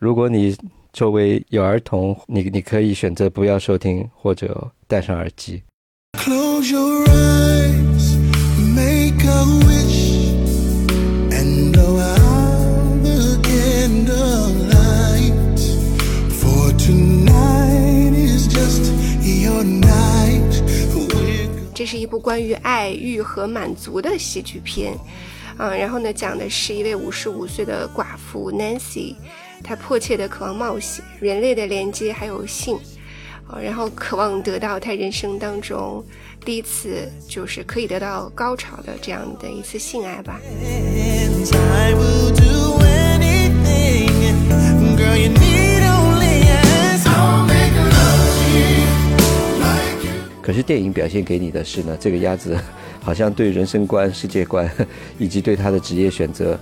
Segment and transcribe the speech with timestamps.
[0.00, 0.56] 如果你
[0.94, 5.62] 周围有儿童，你你可以选择不要收听或者戴上耳机。
[6.14, 8.16] Close your eyes,
[8.74, 10.32] make a wish,
[11.30, 13.20] and blow out the.
[16.30, 18.90] For tonight is just
[19.22, 20.62] your night.
[20.94, 24.94] We're 这是一部关于爱、欲和满足的喜剧片，
[25.58, 29.14] 嗯，然后呢，讲的是一位五十五岁的寡妇 Nancy，
[29.62, 32.76] 他迫切的渴望冒险、人类的连接还有性，
[33.46, 36.04] 啊，然后渴望得到他人生当中
[36.44, 40.40] 第一次就是可以得到高潮的这样的一次性爱吧。
[50.42, 52.58] 可是电影表现给你的是呢，这个鸭子
[53.00, 54.68] 好像对人生观、世界观
[55.16, 56.58] 以及对他的职业选择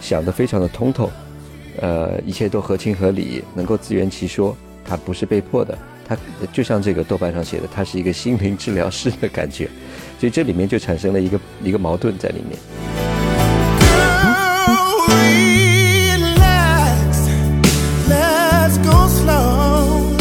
[0.00, 1.10] 想得非常的通透，
[1.82, 5.76] 呃，一切都合情合理，能够自圆其说，他不是被迫的，
[6.06, 6.16] 他
[6.52, 9.68] 就像这个豆瓣上写的，他是一个心灵治疗师的感觉，
[10.16, 12.56] 所以这里面就产生了一个一个矛盾在里面。
[15.08, 17.28] Girl, relax.
[18.08, 20.14] Let's go slow.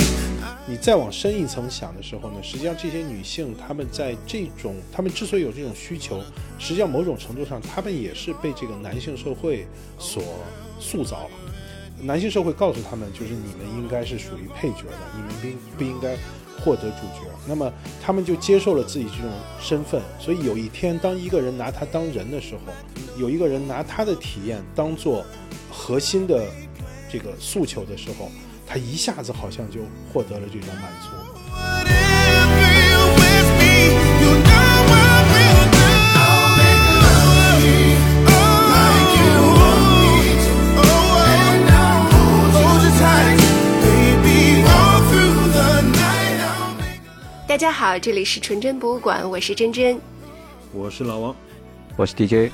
[0.65, 6.19] 你再往深一层想的时候呢，实际上这些女性她们在这种，她们之所以有这种需求，
[6.57, 9.67] 实际上某种程度上，她们也是被这个男性社会
[9.99, 10.23] 所
[10.79, 11.29] 塑造了。
[12.03, 16.15] 男性社会告诉他们，就是你们应该是属于配角的，你们不不应该
[16.59, 17.29] 获得主角。
[17.47, 17.71] 那么
[18.01, 22.61] 他们就接受了自己这种身份，所以有一天，当一个人拿他当人的时候，
[23.17, 25.25] 有一个人拿他的体验当做
[25.71, 26.45] 核心的
[27.11, 28.29] 这个诉求的时候，
[28.67, 31.20] 他一下子好像就获得了这种满足。
[47.51, 49.99] 大家好，这里是纯真博物馆，我是真真。
[50.71, 51.35] 我是老王，
[51.97, 52.49] 我是 DJ，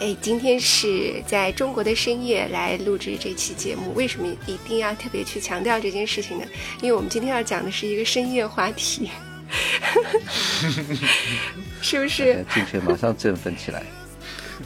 [0.00, 6.44] 哎，今天是在中国的深夜来录制这期节目，为什么一定要特别去强调这件事情呢？
[6.82, 9.08] 因为我们今天要讲的是一个深夜话题，
[11.80, 12.44] 是不是？
[12.52, 13.84] 精神马上振奋起来。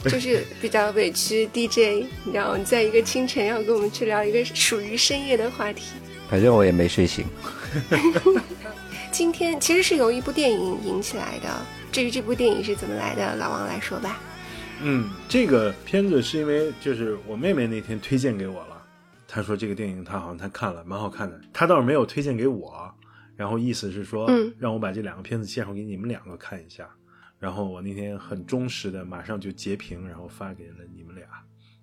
[0.05, 5.83] 就是比较委屈 DJ，你知道，你在一个清晨要跟我们去聊一个属于深夜的话题。
[6.27, 7.23] 反正我也没睡醒。
[9.15, 11.47] 今天其实是由一部电影引起来的，
[11.89, 14.19] 至于这部电影是怎么来的，老王来说吧。
[14.83, 18.85] 嗯，这个片子是因为就是我妹妹那天推荐给我了，
[19.25, 21.39] 她说这个电影她好像她看了，蛮好看的。
[21.53, 22.93] 她倒是没有推荐给我，
[23.37, 26.89] 然后意思是说，嗯让我把这两个片子介绍给你们两个看一下。
[27.39, 31.25] 然后我那天很忠实的马上就截屏，然后发给了你们俩。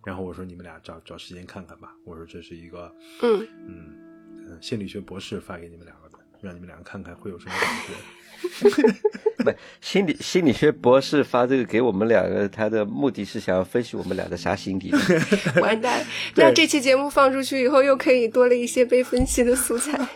[0.04, 1.94] 然后我说你们俩找找时间看看吧。
[2.04, 6.12] 我说这是一个嗯，嗯呃心理学博士发给你们两个的，
[6.42, 7.94] 让你们两个看看会有什么感觉。
[9.44, 14.92] 不，心理心理学博士发这个给我们两个，他的目的是想要分析我们俩的啥心理？
[15.62, 16.04] 完蛋，
[16.34, 20.08] 那这期节目放出去以后，又可以多了一些被分析的素材。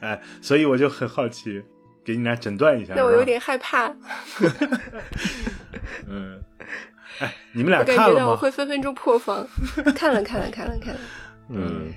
[0.00, 1.62] 哎，所以我就很好奇，
[2.04, 2.92] 给你俩诊断一下。
[2.94, 3.86] 那我有点害怕，
[6.06, 6.38] 嗯，
[7.20, 8.18] 哎，你们俩我感看了吗？
[8.18, 9.46] 觉到我会分分钟破防。
[9.94, 11.00] 看了，看了，看了，看了。
[11.48, 11.92] 嗯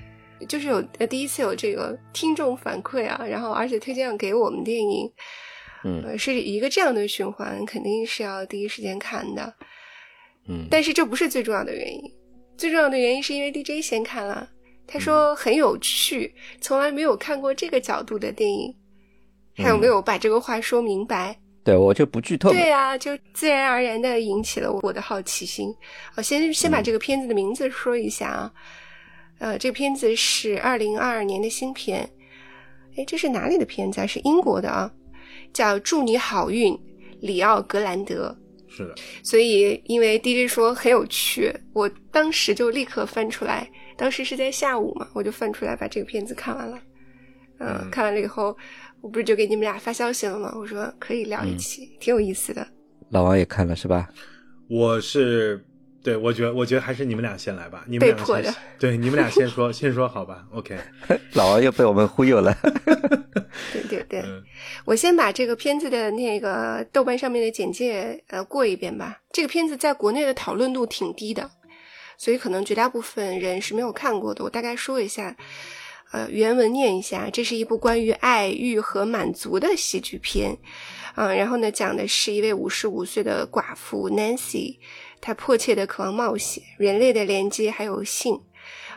[0.48, 5.10] 就是有呃第一次有这个听众反馈啊，然后而且推荐给我们电影，
[5.84, 9.54] 嗯呃，是一个这样的循环，肯定是要第一时间看的。
[10.48, 12.02] 嗯，但是这不是最重要的原因，
[12.56, 14.48] 最重要的原因是因为 DJ 先看了，
[14.86, 18.74] 他说很有趣，从来没有看过这个角度的电影，
[19.56, 21.38] 还有没有把这个话说明白？
[21.62, 22.50] 对我就不剧透。
[22.50, 25.68] 对呀、就自然而然的引起了我的好奇心。
[26.16, 28.52] 我先先把这个片子的名字说一下啊，
[29.40, 32.08] 呃，这个片子是二零二二年的新片，
[32.96, 34.06] 哎，这是哪里的片子啊？
[34.06, 34.92] 是英国的啊，
[35.52, 36.72] 叫《祝你好运》，
[37.20, 38.36] 里奥格兰德。
[38.68, 46.78] 是的，所以因为 DJ 说很有趣，我当时就立刻翻出来，当时是在下午嘛，我就翻出来把这个片子看完了。
[47.58, 48.56] 嗯，嗯看完了以后，
[49.00, 50.54] 我不是就给你们俩发消息了吗？
[50.56, 52.66] 我说可以聊一期，挺有意思的。
[53.08, 54.08] 老王也看了是吧？
[54.68, 55.64] 我是
[56.02, 60.78] 对，我觉得我觉得还是你们俩先来吧，你们俩先迫的对，你们俩先说，先说好吧？OK，
[61.34, 62.56] 老王又被我们忽悠了。
[63.72, 64.42] 对对对，嗯
[64.84, 69.20] 我先把这个片子的那个豆瓣上面的简介呃过一遍吧。
[69.30, 71.50] 这个片子在国内的讨论度挺低的，
[72.16, 74.42] 所以可能绝大部分人是没有看过的。
[74.42, 75.36] 我大概说一下，
[76.12, 77.28] 呃，原文念一下。
[77.30, 80.56] 这是一部关于爱、欲和满足的喜剧片，
[81.16, 84.78] 嗯、然后呢，讲的是一位五十五岁的寡妇 Nancy，
[85.20, 88.40] 他迫切的渴望冒险、人类的连接还有性。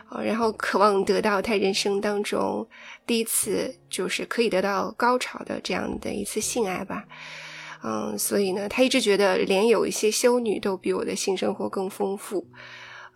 [0.08, 2.68] 啊然后渴望得到他人生当中
[3.06, 7.04] 第一次就是可以得到高潮的这样的一次性爱吧。
[7.82, 12.46] 嗯，所以呢，他一直觉得连有一些修女都比我的性生活更丰富。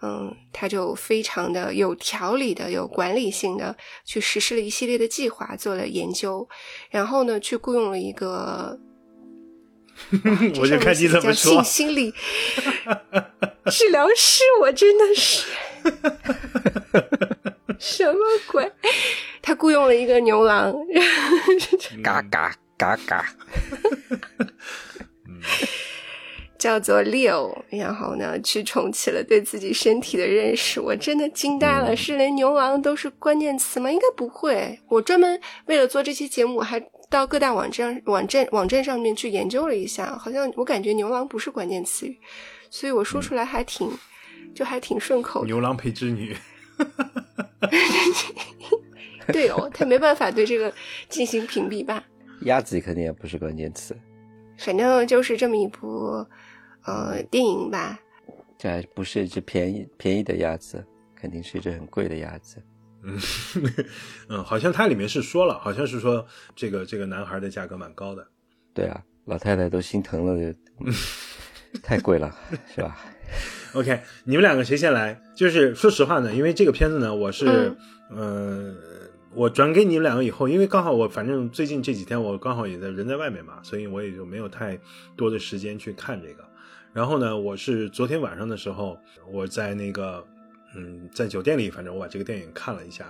[0.00, 6.48] 嗯，他就非常的有条理的、有管理性的去实施了一系列的计划，做了研究，
[6.90, 8.78] 然后呢，去雇佣了一个，
[10.60, 11.64] 我就看你怎么叫说性。
[11.64, 12.14] 心理
[13.70, 15.46] 治疗师，我真的是
[17.78, 18.18] 什么
[18.50, 18.70] 鬼？
[19.42, 20.74] 他雇佣了一个牛郎，
[22.02, 23.24] 嘎嘎嘎嘎，
[26.58, 30.80] 叫做 Leo，然后呢，去重启了对自己身体的认识。
[30.80, 33.90] 我真的惊呆了，是连牛郎都是关键词吗？
[33.90, 34.80] 应该不会。
[34.88, 42.18] 我专门为了做这期节目，我还到各大网站、网站、网站上面去研究了一下，好像我感觉牛郎不是关键词语，
[42.70, 43.90] 所以我说出来还挺，
[44.54, 45.46] 就还挺顺口的。
[45.46, 46.36] 牛郎配织女，
[49.32, 50.72] 对哦，他没办法对这个
[51.08, 52.04] 进行屏蔽吧。
[52.42, 53.96] 鸭子肯定也不是关键词，
[54.58, 56.24] 反正就是这么一部
[56.84, 57.98] 呃电影吧。
[58.58, 60.84] 这还不是一只便宜便宜的鸭子，
[61.16, 62.62] 肯定是一只很贵的鸭子。
[63.08, 63.18] 嗯
[64.28, 68.26] 嗯，好像它里面是说了，好像是说这个这个男孩的价格蛮高的。
[68.74, 70.54] 对啊，老太太都心疼了，
[71.82, 72.34] 太贵了，
[72.74, 72.96] 是吧
[73.74, 75.20] ？OK，你们两个谁先来？
[75.34, 77.74] 就是说实话呢，因为这个片子呢，我是
[78.10, 78.76] 嗯呃，
[79.34, 84.78] 我转给你们两个以后，因为刚好我反正最近这几天我刚好也在人在外面嘛，所以我也就没有太
[85.16, 86.44] 多的时间去看这个。
[86.94, 88.98] 然后呢，我是昨天晚上的时候，
[89.30, 90.26] 我在那个
[90.76, 93.06] 嗯，在酒店里，反正我把这个电影看了一下，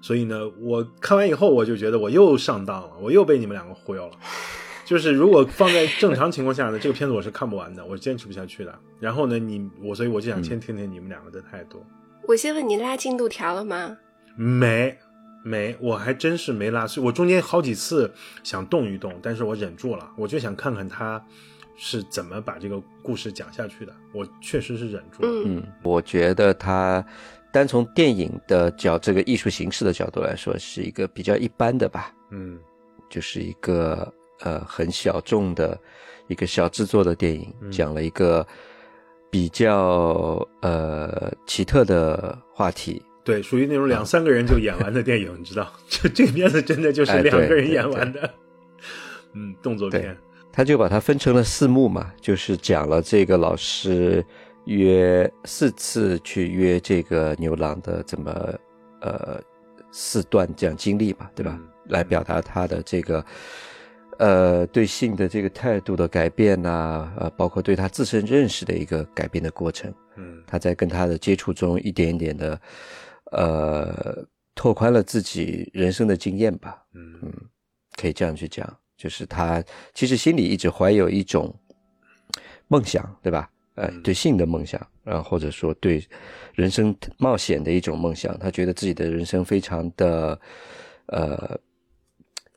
[0.00, 4.12] 所以呢，我看完以后我就觉得我又上当了，我又被你们两个忽悠了。
[4.84, 8.78] 就是如果放在正常情况下呢，这个片子我是看不完的，我坚持不下去的。
[8.98, 11.84] 然后呢，你我所以我就想先听听你们两个的态度。
[12.26, 13.98] 我先问你拉进度条了吗？
[14.36, 14.96] 没
[15.44, 16.86] 没，我还真是没拉。
[16.86, 18.10] 所以我中间好几次
[18.42, 21.22] 想动一动，但是我忍住了，我就想看看他
[21.78, 23.94] 是怎么把这个故事讲下去的。
[24.12, 25.28] 我确实是忍住了。
[25.46, 27.02] 嗯嗯，我觉得他
[27.52, 32.58] 单从电影的角这个艺术形式的角度来说，是一个比较一般的吧，嗯
[33.08, 35.78] 就是一个呃很小众的
[36.26, 38.46] 一个小制作的电影，嗯讲了一个
[39.30, 43.00] 比较呃奇特的话题。
[43.24, 45.72] 对，属于那种两三个人就演完的电影，你知道？
[45.88, 48.34] 这这个片子真的就是两个人演完的。
[49.34, 50.16] 嗯，动作片。
[50.52, 54.24] 他就把它分成了四幕嘛，就是讲了这个老师
[54.64, 58.32] 约四次去约这个牛郎的这么
[59.00, 59.40] 呃
[59.92, 61.56] 四段这样经历嘛，对吧？
[61.58, 63.24] 嗯来表达他的这个
[64.18, 69.90] 呃对性的这个态度的改变呐、呃，包括对他自身认识的一个改变的过程。
[70.16, 72.60] 嗯他在跟他的接触中一点一点的
[73.32, 74.22] 呃
[74.54, 76.76] 拓宽了自己人生的经验吧。
[76.92, 77.32] 嗯
[77.96, 79.64] 可以这样去讲，就是他
[79.94, 81.54] 其实心里一直怀有一种
[82.66, 83.48] 梦想，对吧？
[83.76, 86.04] 呃嗯，对性的梦想，然后或者说对
[86.54, 88.36] 人生冒险的一种梦想。
[88.38, 90.38] 他觉得自己的人生非常的
[91.06, 91.58] 呃，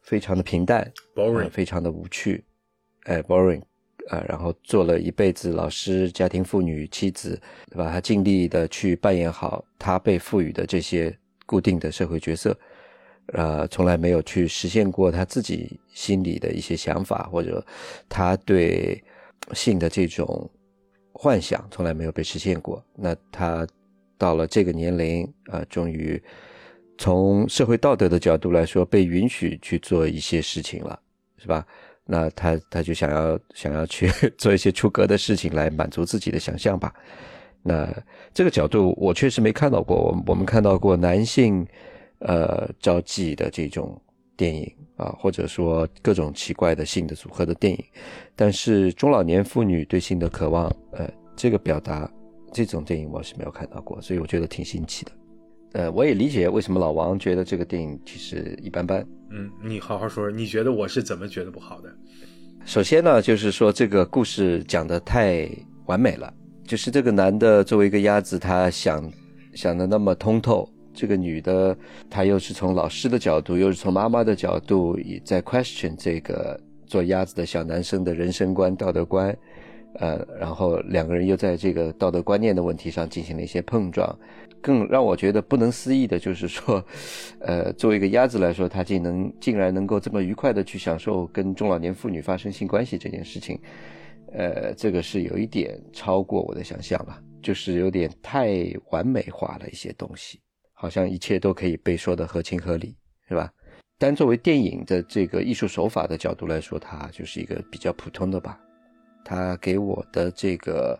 [0.01, 2.43] 非常的平淡 Boring 呃非常的无趣，
[3.03, 3.61] 哎，boring。
[4.09, 7.39] 啊，然后做了一辈子老师、家庭妇女、妻子，
[7.69, 7.89] 对吧？
[7.91, 11.15] 他尽力的去扮演好他被赋予的这些
[11.45, 12.57] 固定的社会角色，
[13.27, 17.65] 呃，从来没有去实现过他自己心里的一些想法，或者
[18.09, 19.01] 他对
[19.53, 20.49] 性的这种
[21.13, 22.83] 幻想从来没有被实现过。
[22.95, 23.65] 那他
[24.17, 26.21] 到了这个年龄，呃，终于
[26.97, 30.99] 从社会道德的角度来说，被允许去做一些事情了，
[31.37, 31.65] 是吧？
[32.03, 36.93] 那他他就想要想要去做一些出格的事情来满足自己的想象吧。
[37.63, 37.87] 那
[38.33, 41.65] 这个角度我确实没看到过，我我们看到过男性
[42.21, 43.99] 呃交际的这种
[44.35, 47.83] 电影啊，或者说各种奇怪的性的组合的电影，
[48.35, 52.11] 但是中老年妇女对性的渴望，呃，这个表达
[52.51, 55.11] 这种电影我是没有看到过，所以我觉得挺新奇的。
[55.73, 59.07] 呃，我也理解为什么老王觉得这个电影其实一般般。
[59.29, 61.89] 嗯，你好好说，你觉得我是怎么觉得不好的？
[62.65, 65.49] 首先呢，就是说这个故事讲的太
[65.85, 66.31] 完美了，
[66.65, 69.09] 就是这个男的作为一个鸭子，他想
[69.53, 71.77] 想的那么通透，这个女的
[72.09, 79.35] 她又是从老师的角度，又是从妈妈的角度，也在 question 这个做鸭子的小男生的人生观、道德观，
[79.95, 84.17] 呃，然后两个人又在这个道德观念的问题上进行了一些碰撞。
[84.63, 86.85] 更让我觉得不能思议的就是说，
[87.39, 93.59] 呃，作为一个鸭子来说，它竟能竟然能够这么愉快的去享受跟中老年妇女发生性关系这件事情，
[94.33, 100.39] 呃，这个是有一点超过我的想象了，就是有点太完美化了一些东西。
[100.81, 102.95] 好像一切都可以被说的合情合理，
[103.29, 103.53] 是吧？
[103.99, 108.59] 单作为电影的这个艺术手法的角度来说，它就是一个比较普通的吧。
[109.23, 110.99] 它给我的这个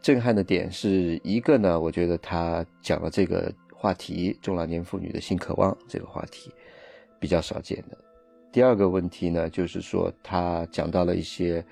[0.00, 6.52] 震撼的点是一个呢，我觉得他讲了这个话题，中老年妇女的性渴望这个话题
[7.18, 7.98] 比较少见的。
[8.52, 11.64] 第二个问题呢，就是说他讲到了一些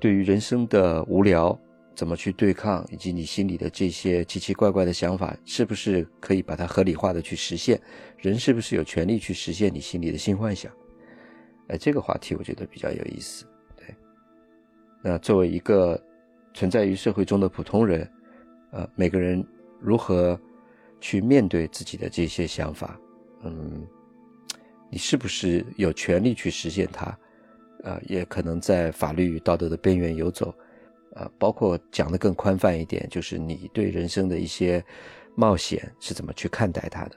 [0.00, 1.56] 对于人生的无聊
[1.96, 7.80] 怎么去对抗，以及你心里的这些奇奇怪怪的想法，是不是可以把它合理化的去实现？
[8.18, 10.70] 人是不是有权利去实现你心里的新幻想？
[11.68, 13.46] 哎，这个话题我觉得比较有意思。
[13.74, 13.86] 对，
[15.02, 16.00] 那作为一个
[16.52, 18.08] 存在于社会中的普通人，
[18.72, 19.42] 呃，每个人
[19.80, 20.38] 如何
[21.00, 23.00] 去面对自己的这些想法？
[23.42, 23.86] 嗯，
[24.90, 27.18] 你是不是有权利去实现它？
[27.84, 30.54] 呃，也可能在法律与道德的边缘游走。
[31.16, 34.84] 呃，包括讲的更宽泛一点，就是你对人生的一些
[35.34, 37.16] 冒险是怎么去看待它的？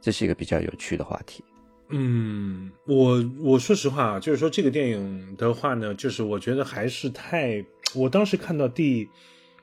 [0.00, 1.42] 这是一个比较有趣的话题。
[1.88, 7.64] 嗯，我我说实话啊，就是说这个电影的话呢，就是我觉得还是太，
[7.94, 9.08] 我当时看到第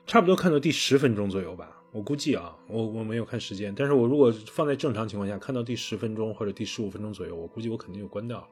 [0.06, 8.46] 差不多看到第十分钟左右吧，我估计啊，我我没有看时间，但是我如果放在正常情况下，看到第十分钟或者第十五分钟左右，我估计我肯定就关掉了，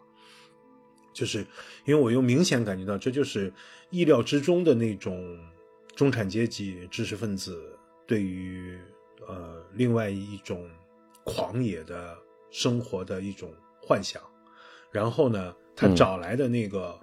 [1.12, 1.40] 就是
[1.84, 3.52] 因为我又明显感觉到这就是
[3.90, 5.38] 意料之中的那种
[5.94, 7.76] 中产阶级知识分子
[8.06, 8.78] 对于
[9.26, 10.68] 呃另外一种
[11.24, 12.16] 狂野的
[12.50, 14.22] 生活的一种幻想，
[14.90, 15.94] 然后呢，他嗯。
[15.94, 16.98] 找来的那个、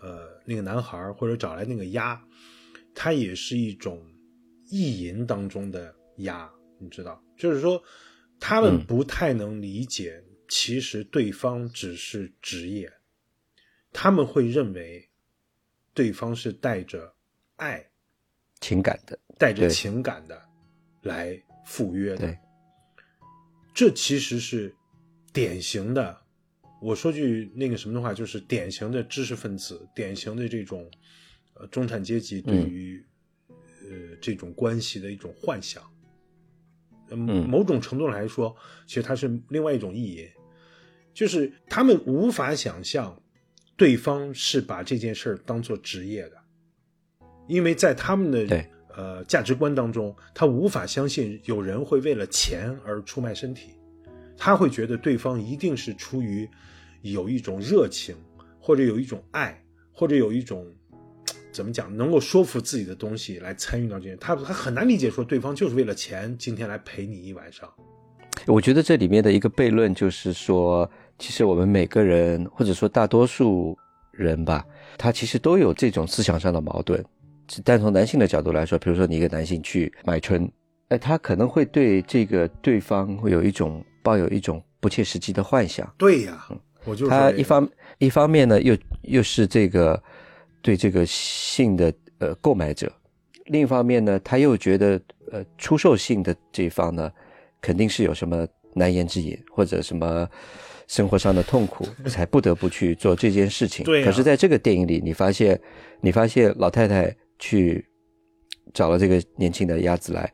[0.00, 2.20] 呃那个男孩儿或者找来那个鸭，
[2.94, 4.04] 他也是一种
[4.70, 7.82] 意淫当中的鸭，你知道，就是说
[8.40, 8.84] 他们嗯。
[8.86, 12.90] 不太能理解，其实对方只是职业，
[13.92, 15.08] 他们会认为
[15.94, 17.14] 对方是带着
[17.56, 17.84] 爱、
[18.60, 20.40] 情感的，带着情感的
[21.02, 22.36] 来赴约的。
[23.74, 24.74] 这其实是
[25.32, 26.20] 典型的，
[26.80, 30.90] 我说句那个什么的话，就是典型的知识分子，典型的这种
[31.54, 33.04] 呃中产阶级对于、
[33.48, 35.82] 呃这种关系的一种幻想。
[37.10, 37.48] 嗯，嗯。
[37.48, 38.54] 某种程度来说，
[38.86, 40.28] 其实它是另外一种意淫，
[41.14, 43.22] 就是他们无法想象
[43.78, 46.32] 对方是把这件事儿当做职业的，
[47.46, 53.70] 因为在他们的呃价值观当中，他无法相信有人会为了钱而出卖身体，
[54.36, 56.46] 他会觉得对方一定是出于
[57.02, 58.16] 有一种热情，
[58.60, 60.66] 或者有一种爱，或者有一种
[61.52, 67.72] 怎么讲，能够说服自己的东西来参与到这件，他他很难理解说对方就是为了钱今天来陪你一晚上。
[68.46, 73.76] 我觉得这里面的一个悖论就是说，其实我们每个人或者说大多数
[74.12, 74.64] 人吧，
[74.96, 77.04] 他其实都有这种思想上的矛盾。
[77.46, 80.50] 只单从男性的角度来说，比如说你一个男性去买春，
[80.88, 85.90] 哎，他可能会对这个对方会有一种抱有一种不切实际的幻想。
[85.96, 86.46] 对呀，
[86.84, 90.00] 我就他一方一方面呢，又又是这个
[90.60, 92.92] 对这个性的呃购买者，
[93.46, 95.00] 另一方面呢，他又觉得
[95.32, 97.10] 呃出售性的这一方呢，
[97.60, 100.28] 肯定是有什么难言之隐或者什么
[100.86, 103.84] 生活上的痛苦， 才不得不去做这件事情。
[103.84, 105.60] 对啊可是在这个电影里，你发现
[106.00, 107.84] 你发现老太太去
[108.72, 110.32] 找了这个年轻的鸭子来，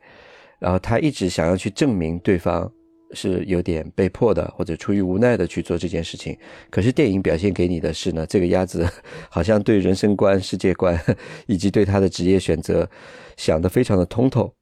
[0.59, 2.71] 然后她一直想要去证明对方
[3.11, 6.37] 是有点被迫的或者出于无奈的去做这件事情。
[6.69, 8.87] 可是电影表现给你的是呢，这个鸭子
[9.29, 10.99] 好像对人生观、世界观
[11.47, 12.89] 以及对他的职业选择
[13.37, 14.53] 想得非常的通透，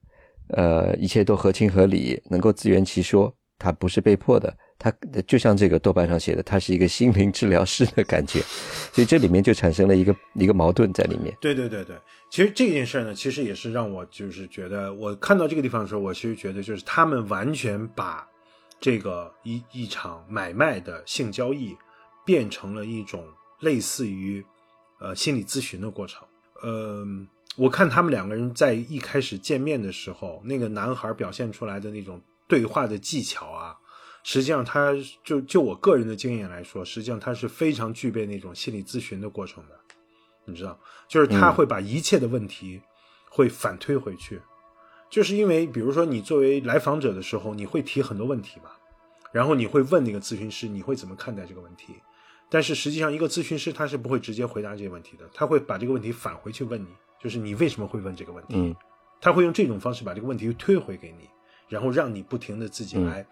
[0.50, 4.54] 呃，一切都合情合理，能够自圆其说，他不是被迫的。
[4.78, 4.92] 他
[5.26, 8.42] 就像这个豆瓣上写的，他是一个心灵治疗师的感觉，
[8.92, 11.34] 所以这里面就产生了一个一个矛盾在里面。
[11.40, 11.96] 对对对对，
[12.30, 18.28] 其实这件事呢，其实也是让我就是觉得，我看到这个地方的时候，我其实觉得就是他们完全把
[18.82, 21.74] 这个一一场买卖的性交易
[22.26, 23.24] 变成了一种
[23.62, 24.44] 类似于
[25.00, 26.28] 呃心理咨询的过程。
[26.62, 27.06] 呃，
[27.56, 32.22] 我看他们两个人在一开始见面的时候，那个男孩表现出来的那种
[32.54, 33.76] 对话的技巧啊，
[34.22, 34.94] 实际上他
[35.24, 39.80] 就就我个人的经验来说，实际上他是非常具备那种心理咨询的过程的。
[40.46, 42.80] 你知道，就是他嗯会把一切的问题
[43.28, 44.40] 会反推回去，
[45.10, 48.70] 就是因为比如说你作为来访者的时候，你会提很多问题嘛，
[49.32, 51.96] 然后你会问那个咨询师你会怎么看待这个问题，
[52.50, 58.76] 但是实际上一个咨询师他是不会直接回答这些问题的，他会把这个问题返回去问你，就是你为什么会问这个问题，嗯
[59.20, 61.30] 他会用这种方式把这个问题推回给你，
[61.68, 63.26] 然后让你不停的自己嗯来。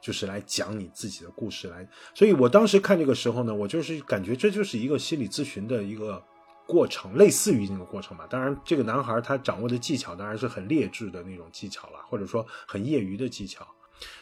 [0.00, 6.20] 就是来讲你自己的故事来，所以我当时看这个时候呢，我就是感觉这就是一个心理咨询的一个
[6.66, 8.26] 过程，类似于那个过程吧。
[8.28, 13.64] 当然，这个男孩他掌握的技巧当然是很劣质的那种技巧了，或者说很业余的技巧。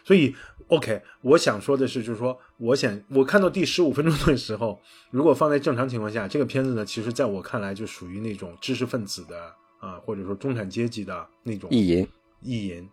[0.05, 0.37] 所以
[0.69, 4.79] ，OK，我想说的是，就是说，我想我看到第十五分钟的时候，
[5.11, 12.07] 如果放在正常情况下，这个片子呢，其实在我看来就属于那种知识分子的啊、或者说中产阶级的那种意淫，
[12.43, 12.87] 意淫。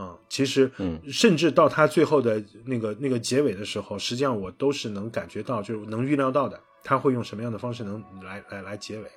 [0.00, 1.00] 啊、其实，嗯。
[1.10, 9.10] 甚至到他最后的那个那个结尾的时候，实际上我都是能感觉到，就是能预料到的，他会用什么样的方式能来来来结尾。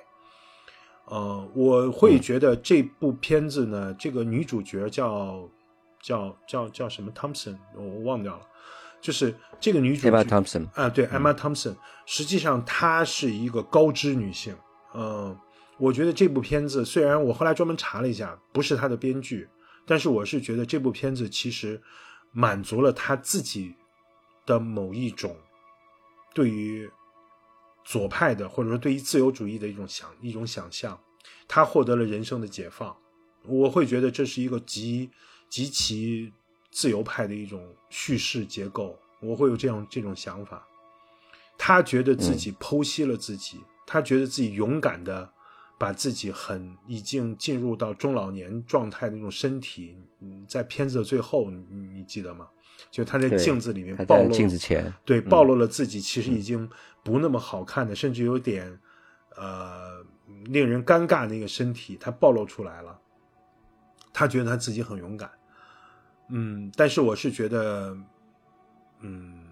[1.06, 5.48] 呃，我会觉得这部片子呢，这个女主角叫
[6.00, 8.42] 叫叫叫什么？Thompson，我我忘掉了，
[9.00, 11.74] 就是这个女主角 Emma Thompson，啊，对，Emma Thompson，
[12.06, 14.54] 实际上她是一个高知女性。
[14.94, 15.36] 嗯、
[15.78, 19.48] 我觉得这部片子虽然我后来专门查了一下，不是她的编剧，
[19.86, 21.82] 但是我是觉得这部片子其实
[22.30, 23.74] 满足了他自己
[24.46, 25.36] 的某一种
[26.34, 26.90] 对于
[27.84, 30.98] 左派的或者说对于自由主义的一种想一种想象，
[31.48, 32.96] 他获得了人生的解放。
[33.44, 35.10] 我会觉得这是一个极
[35.48, 36.32] 极其
[36.70, 40.64] 自由派的一种叙事结构，我会有这样这种想法。
[41.58, 45.32] 他觉得自己剖析了自己，他觉得自己勇敢的
[45.82, 52.48] 把自己很已经进入到中老年状态的那种身体，嗯，在片子的最后，你你你记得吗？
[52.88, 56.70] 就他在镜子里面暴露镜子前，对，暴露了自己其实已经
[57.02, 58.78] 不那么好看的，甚至有点
[59.34, 60.04] 呃
[60.44, 62.96] 令人尴尬的一个身体，他暴露出来了。
[64.12, 65.28] 他觉得他自己很勇敢，
[66.28, 67.96] 嗯，但是我是觉得，
[69.00, 69.48] 嗯，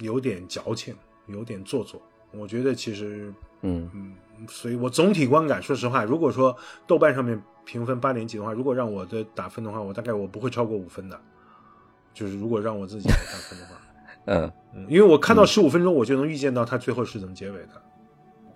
[0.00, 0.94] 有点矫情，
[1.26, 2.02] 有点做作。
[2.32, 3.32] 我觉得其实，
[3.62, 4.14] 嗯嗯，
[4.48, 6.56] 所以我总体观感，说实话，如果说
[6.86, 11.20] 豆瓣上面评分八点几的话，如果让我的打分的话，我大概我不会超过五分的。
[12.12, 13.80] 就是如果让我自己来打分的话，
[14.26, 17.82] 嗯，嗯，因为我看到十五分钟，我就能预见到他最后是怎么结尾的。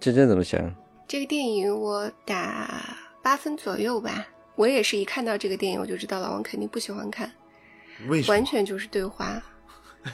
[0.01, 0.75] 真真怎么想？
[1.07, 4.27] 这个电影我打八分左右吧。
[4.57, 7.29] 我也是一看到这个电影我就知道老王肯定不喜欢看，
[8.09, 8.35] 为什么？
[8.35, 9.43] 完全就是对话，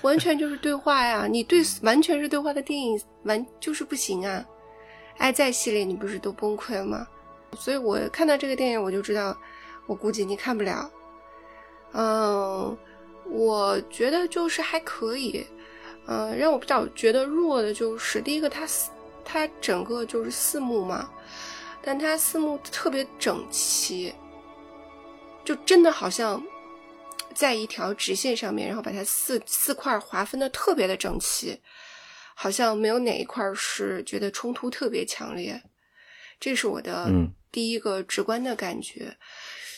[0.03, 1.27] 完全就是对话呀！
[1.27, 4.43] 你对完全是对话的电影完就是不行啊！
[5.21, 7.07] 爱在系列你不是都崩溃了吗？
[7.57, 9.37] 所以我看到这个电影我就知道，
[9.87, 10.91] 我估计你看不了。
[11.93, 12.77] 嗯，
[13.27, 15.47] 我觉得就是还可以。
[16.07, 18.91] 嗯，让我比较觉得弱的就是第一个它四
[19.25, 21.09] 它整个就是四幕嘛，
[21.83, 24.13] 但它四幕特别整齐，
[25.45, 26.43] 就真的好像
[27.35, 31.61] 在一条直线上面，然后把它四四块划分的特别的整齐，
[32.43, 35.61] 好像没有哪一块是觉得冲突特别强烈，
[36.41, 39.15] 这是我的嗯第一个直观的感觉。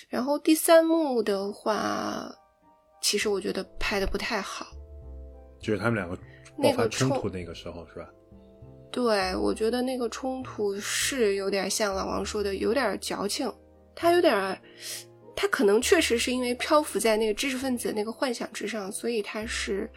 [0.08, 2.32] 然后第三幕的话，
[3.02, 4.64] 其实我觉得拍的不太好。
[5.60, 6.16] 就是他们两个
[6.56, 8.08] 那个爆发冲冲突那个时候，是吧？
[8.92, 13.52] 对，我觉得那个冲突是有点像老王说的，有点矫情。
[13.92, 14.56] 他有点儿，
[15.34, 19.90] 他可能确实是因为漂浮在那个知识分子那个幻想之上，所以他是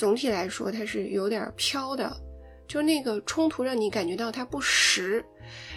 [0.00, 2.10] 总体来说它是有点儿飘的。
[2.66, 5.22] 就那个冲突让你感觉到它不实，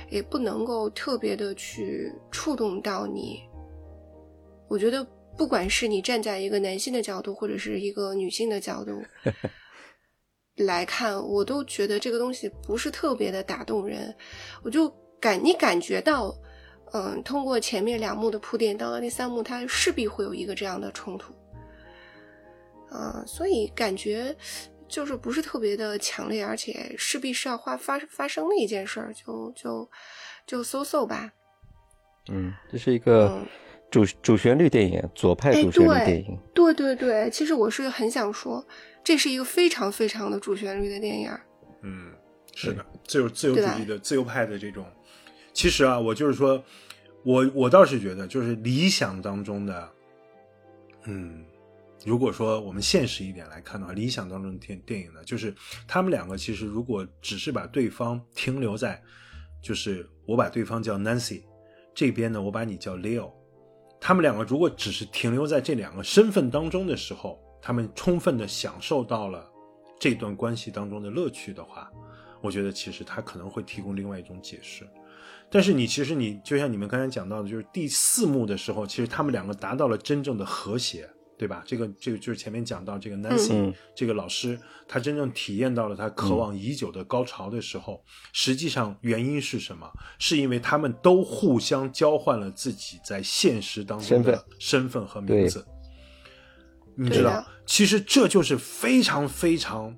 [0.09, 3.41] 也不能够特别的去触动到你。
[4.69, 5.05] 我觉得，
[5.38, 9.03] 不管是你站在一个男性的角度，或者是一个女性的角度
[10.55, 14.15] 来看，我都觉得这个东西不是特别的打动人。
[14.63, 14.88] 我就
[15.19, 16.33] 感你感觉到，
[16.93, 21.33] 嗯，通过前面两幕的铺垫，到了第三幕，它势必会有一个这样的冲突。
[22.93, 24.36] 啊、所以感觉
[24.88, 29.89] 就是不是特别的强烈，而且势必是要发发发生的一件事儿，就就
[30.45, 31.34] 就搜搜吧。
[32.29, 33.45] 嗯，这是一个嗯
[33.89, 36.39] 主主旋律电影，左派哎主旋律对电影。
[36.53, 38.65] 对对对，其实我是很想说，
[39.03, 41.32] 这是一个非常非常的主旋律的电影。
[41.82, 42.13] 嗯，
[42.56, 44.86] 是的，自由自由主义的自由派的这种，
[45.51, 46.63] 其实啊，我就是说，
[47.23, 49.89] 我我倒是觉得，就是理想当中的，
[51.06, 51.43] 嗯，
[52.06, 55.56] 如果说我们现实一点来看的话，理想当中的电电影呢，就是
[55.88, 59.02] 他们两个其实如果只是把对方停留在，
[59.62, 61.44] 就是我把对方叫 Nancy，
[61.96, 63.32] 这边呢我把你叫 Leo，
[64.02, 69.50] 他们两个如果只是停留在这两个身份当中的时候，他们充分的享受到了
[69.98, 71.89] 这段关系当中的乐趣的话，
[72.42, 74.86] 我觉得其实他可能会提供另外一种解释。
[75.50, 81.08] 但是你其实你就像你们刚才讲到的，就是第四幕的时候，其实他们两个达到了真正的和谐，
[81.43, 81.62] 对吧？
[81.67, 88.01] 这个这个就是前面讲到这个 Nancy、嗯这个老师，他真正体验到了他渴望已久的高潮的时候，
[88.32, 89.86] 实际上原因是什么？
[90.19, 95.67] 是因为他们都互相交换了自己在现实当中的身份和名字。
[96.95, 99.93] 你知道的，其实这就是非常非常，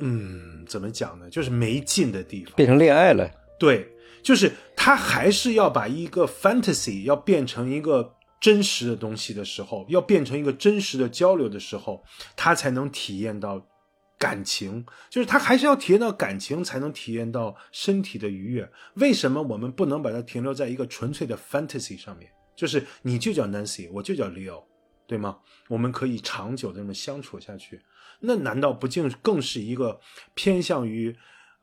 [0.00, 1.30] 嗯，怎么讲呢？
[1.30, 2.52] 就是没劲的地方。
[2.56, 3.30] 变成恋爱了，
[3.60, 3.88] 对，
[4.24, 8.12] 就是他还是要把一个 fantasy 要变成一个
[8.44, 12.04] 真实的东西的时候，要变成一个真实的交流的时候，
[12.36, 13.66] 他才能体验到
[14.18, 18.70] 感情，就是他还是要体验到感情，才能体验到身体的愉悦。
[18.96, 22.30] 为什么我们不能把它停留在一个纯粹的 fantasy 上面？
[22.54, 24.62] 就是你就叫 Nancy，我就叫 Leo，
[25.06, 25.38] 对吗？
[25.70, 27.80] 我们可以长久的这么相处下去，
[28.20, 29.98] 那难道不竟更是一个
[30.34, 31.16] 偏向于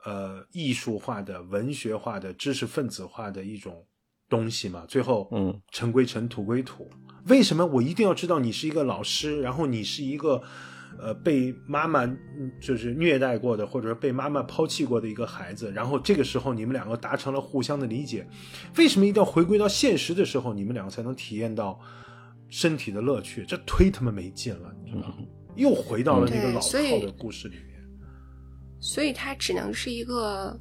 [0.03, 3.85] 呃艺术化的、文学化的、知识分子化的一种
[4.31, 4.83] 东西嘛？
[4.87, 6.89] 最后，嗯，尘归尘，土归土。
[7.27, 10.41] 为什么我一定要知道你是一个老师，然后你是一个
[10.97, 18.25] 呃被妈妈嗯就是虐待过的，或者说被妈妈抛弃过的一个孩子，然后这个时候你们两个达成了互相的理解？
[18.77, 21.79] 为什么一定要回归到现实的时候，你们两个才能体验到
[22.49, 23.45] 身体的乐趣？
[23.45, 25.15] 这忒他妈没劲了，你知道吗？
[25.55, 27.65] 又回到了那个老套的故事里面。
[28.79, 30.59] 所以它只能是一个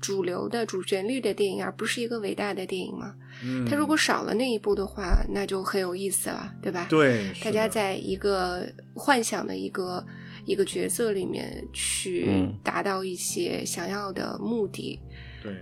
[0.00, 3.14] 主流的主旋律的电影，而不是一个伟大的电影嘛。
[3.44, 6.86] 嗯，它如果少了那一步的话，那就很有意思了，对吧？
[6.88, 10.04] 对大家在一个幻想的一个
[10.44, 14.98] 一个角色里面去嗯达到一些想要的目的，
[15.42, 15.52] 对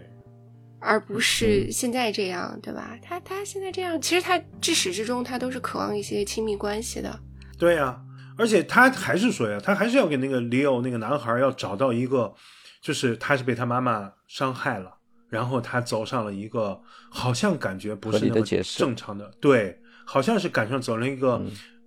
[0.78, 2.98] 而不是嗯现在这样，对吧？
[3.02, 7.18] 他他现在这样，其实他至始至终他都是渴望一些亲密关系的。
[7.58, 8.00] 对呀、
[8.36, 12.34] 而且他还是说呀，他还是要给那个 Leo 那个男孩要找到一个，
[12.84, 14.94] 就是他是被他妈妈伤害了，
[15.30, 16.78] 然后他走上了一个
[17.10, 18.42] 好像感觉不是那么
[18.76, 21.42] 正常的，对，好像是赶上走了一个，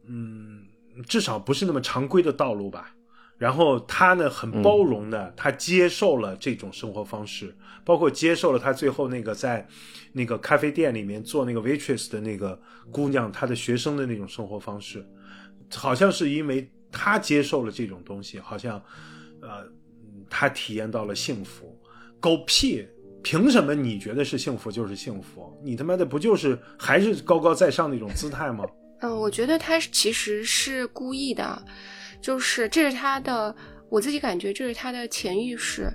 [0.08, 0.66] 嗯
[1.06, 2.92] 至少不是那么常规的道路吧。
[3.38, 7.56] 然后他呢，很包容的，他接受了这种生活方式，
[7.86, 9.68] 包括接受了他最后那个在
[10.14, 12.60] 那个咖啡店里面做那个 waitress 的那个
[12.92, 15.08] 姑娘，她的学生的那种生活方式。
[15.72, 18.82] 好像是因为他接受了这种东西，好像，
[19.40, 19.72] 呃，嗯
[20.30, 21.78] 他体验到了幸福。
[22.20, 22.88] 狗屁！
[23.24, 25.52] 凭什么你觉得是幸福就是幸福？
[25.62, 28.66] 你他妈的不就是还是高高在上的一种姿态吗？
[29.02, 31.62] 嗯，我觉得他其实是故意的，
[32.22, 33.54] 就是这是他的，
[33.90, 35.92] 我自己感觉这是他的潜意识，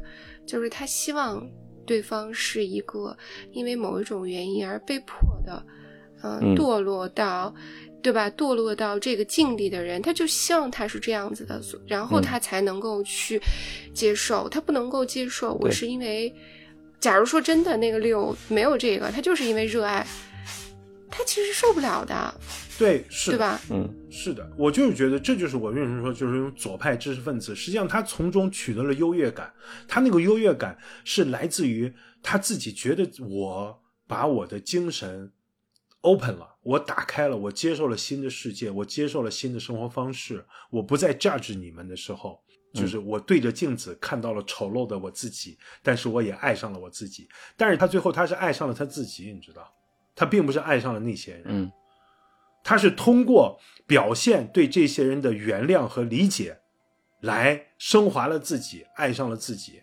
[0.46, 1.42] 就是他希望
[1.86, 3.16] 对方是一个
[3.52, 5.16] 因为某一种原因而被迫
[5.46, 5.64] 的，
[6.22, 6.56] 呃、嗯。
[6.56, 7.54] 堕落到，
[8.02, 8.30] 对吧？
[8.30, 12.22] 堕落到这个境地的人，他就希望他是这样子的，然后嗯。
[12.22, 13.40] 他才能够去
[13.92, 16.32] 接受，他不能够接受我是因为，
[17.00, 20.06] 假如说真的那个六没有这个，他就是因为热爱，
[21.11, 22.35] 他其实受不了的，
[22.78, 23.61] 对，是的对吧？
[23.70, 23.94] 嗯。
[24.14, 29.50] 是的，我就是觉得这就是我为什么说就是用左派知识分子，实际上他从中取得了优越感，
[29.88, 31.90] 他那个优越感是来自于
[32.22, 35.32] 他自己觉得我把我的精神
[36.02, 42.40] open 了，我打开了，我接受了新的世界，我接受了新的生活方式，我不再 judge 你们的时候。
[42.74, 47.28] 就是我对着镜子看到了丑陋的我自己，但是我也爱上了我自己。
[47.54, 49.70] 但是他最后他是爱上了他自己，你知道，
[50.14, 51.42] 他并不是爱上了那些人。
[51.48, 51.72] 嗯
[52.64, 56.60] 他是通过表现对这些人的原谅和理解，
[57.20, 59.82] 来升华了自己，爱上了自己。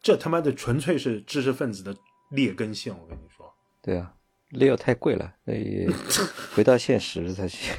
[0.00, 1.96] 这他妈的纯粹是知识分子的
[2.30, 3.52] 劣根性，我跟你说。
[3.82, 4.14] 对啊
[4.52, 5.88] ，Leo 太贵了，所以
[6.54, 7.72] 回到现实才去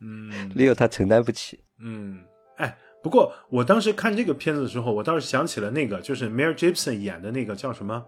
[0.00, 1.60] 嗯，Leo 他承担不起。
[1.80, 2.20] 嗯，
[2.56, 8.04] 哎，不过我当时看这个片子的时候，我倒是想起了那个，就是 Mel Gibson 演的那个叫什么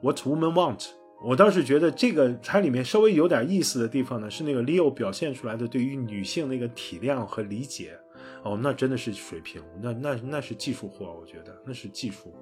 [0.04, 0.78] 《What Women Want》。
[1.24, 7.96] 我倒是觉得这个它里面稍微有点意思的地方呢，是那个 Leo 表现出来的对于女性那个体谅和理解。
[8.44, 12.34] 哦，那真的是水平，那那那是技术活，我觉得那是技术，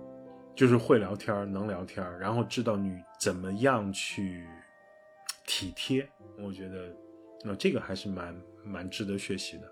[0.54, 4.46] 就是会聊天儿，能聊天儿，然后知道你怎么样去
[5.46, 6.08] 体贴。
[6.42, 6.94] 我觉得，
[7.44, 8.34] 那、这个还是蛮
[8.64, 9.70] 蛮值得学习的。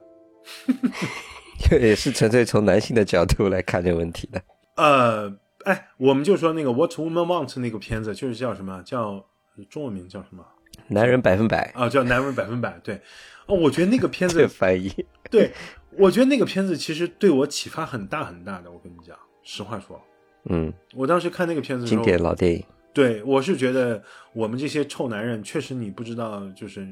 [1.79, 4.43] 也是纯粹从男性的角度来看这个问题的。
[4.77, 5.31] 呃，
[5.65, 8.83] 哎，我们就说那个《What Women Want》那个片子，就是叫什么？
[8.85, 9.27] 叫
[9.69, 10.45] 中文名叫什么？
[10.87, 12.71] 男人百分百，啊，叫《男人百分百》。
[12.81, 13.01] 对，
[13.47, 14.91] 哦，我觉得那个片这个子，翻译，
[15.31, 15.53] 对
[15.99, 18.71] 我觉得那个片子其实对我启发很大很大的。
[18.71, 20.01] 我跟你讲，实话说，
[20.49, 22.65] 嗯，我当时看那个片子的时经候，典老电影。
[22.93, 26.87] 对我是觉得我们这些臭男人，确实你不知道，就是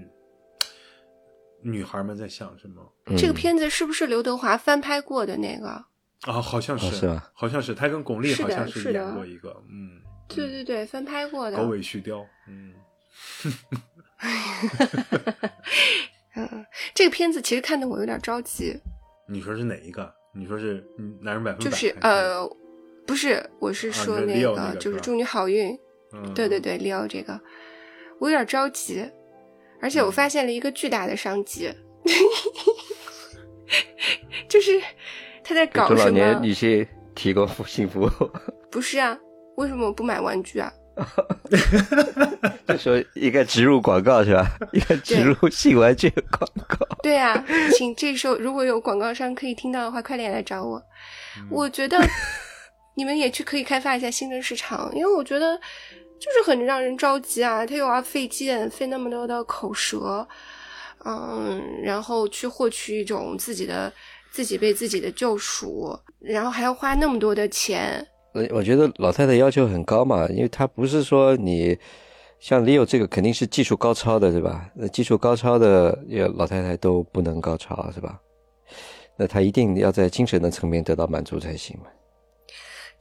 [1.62, 5.66] 女孩们在想什么嗯这个片子是不是刘德华翻拍过的那个？
[5.68, 6.40] 啊？
[6.40, 11.56] 好像是，哦是好像是他跟巩俐好像是的演过一个，嗯，对对对，翻拍过的。
[11.56, 12.72] 狗尾续貂，嗯。
[16.36, 18.78] 嗯，这个片子其实看得我有点着急，
[19.28, 20.12] 你说是哪一个？
[20.34, 21.64] 你说是嗯男人百分百？
[21.64, 22.46] 就是呃，
[23.06, 25.78] 不是，我是说那个吧就是祝你好运。
[26.12, 27.38] 嗯，对对对，Leo 这个，
[28.20, 29.04] 我有点着急，
[29.80, 31.70] 而且我发现了一个巨大的商机，
[34.48, 34.80] 就是
[35.42, 36.40] 他在搞什中老年么？
[36.40, 38.10] 女性提供服性服务。
[38.70, 39.18] 不是啊，
[39.56, 40.72] 为什么我不买玩具啊？
[42.66, 44.46] 就说一个植入广告是吧？
[44.72, 46.78] 一个植入性玩具的广告。
[47.02, 47.44] 对啊，
[47.76, 50.82] 请这时候如果有广告商可以听到的话，快点来找我。
[51.50, 51.98] 我觉得
[52.96, 55.54] 你们也去可以开发一下新的市场，因为我觉得
[56.18, 60.26] 就是很让人着急啊，他又要费劲，费那么多的口舌，
[61.04, 63.92] 嗯，然后去获取一种自己的
[64.32, 71.78] 自己被自己的救赎，然后还要花那么多的钱，我我觉得老太太要求很高嘛，因为她不是说你
[72.40, 74.70] 像 Leo 这个肯定是技术高超的，对吧？
[74.74, 78.18] 那技术高超的也老太太都不能高超，是吧？
[79.18, 81.86] 那她一定要在精神的层面得到满足才行嘛。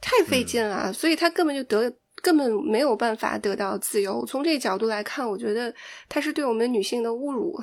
[0.06, 1.92] 太费劲了，所以他根本就得
[2.22, 4.24] 根本没有办法得到自由。
[4.24, 5.74] 从这个角度来看，我觉得
[6.08, 7.60] 他是对我们女性的侮辱，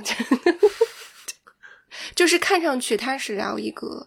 [2.13, 4.06] 就是看上去他是聊一个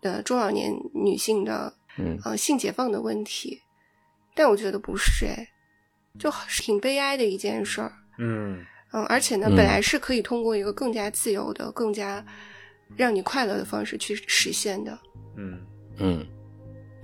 [0.00, 2.18] 呃中老年女性的嗯。
[2.24, 3.60] 呃性解放的问题，
[4.34, 5.46] 但我觉得不是哎，
[6.18, 7.92] 就挺悲哀的一件事儿。
[8.18, 8.64] 嗯。
[8.92, 12.24] 嗯，而且呢，嗯本来是可以通过一个更加自由的、更加
[12.96, 14.98] 让你快乐的方式去实现的。
[15.36, 15.60] 嗯。
[15.98, 16.26] 嗯，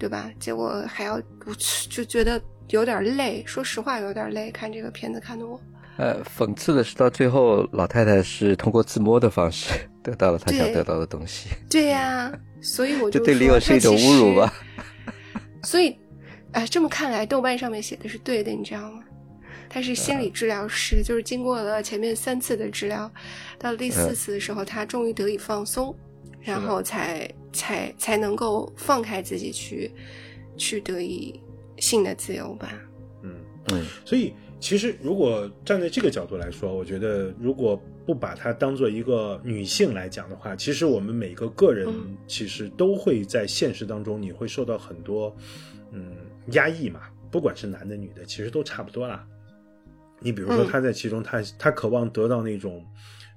[0.01, 0.31] 对吧？
[0.41, 1.55] 结果还要我
[1.91, 4.51] 就觉得有点累，说实话有点累。
[4.51, 5.61] 看这个片子看的我，
[5.99, 9.69] 呃，讽刺的是到最后老太太是通过自摸的方式
[10.03, 12.33] 得到了她想得到的东西，对呀、
[12.63, 14.53] 所以我这就对 Leo 是一种侮辱吧？
[15.63, 15.95] 所以，
[16.53, 19.03] 哎，这么看来，豆瓣上面写的是对的，你知道吗？
[19.69, 23.09] 他是心理治疗师，就是经过了前面三次的治疗，
[23.59, 25.95] 到第四次的时候，他终于得以放松，
[26.41, 29.91] 然后才才才能够放开自己去
[30.57, 31.41] 去得以
[31.79, 32.73] 性的自由吧。
[33.23, 33.35] 嗯。
[33.73, 45.35] 嗯所以，其实如果站在这个角度来说，我觉得如果不把它当做一个女性来讲的话，其实我们每个个人嗯其实都会在现实当中，你会受到很多
[45.93, 46.17] 嗯
[46.53, 49.25] 压抑嘛，不管是男的女的，其实都差不多啦。
[50.19, 52.85] 你比如说，嗯他在其中，他他渴望得到那种，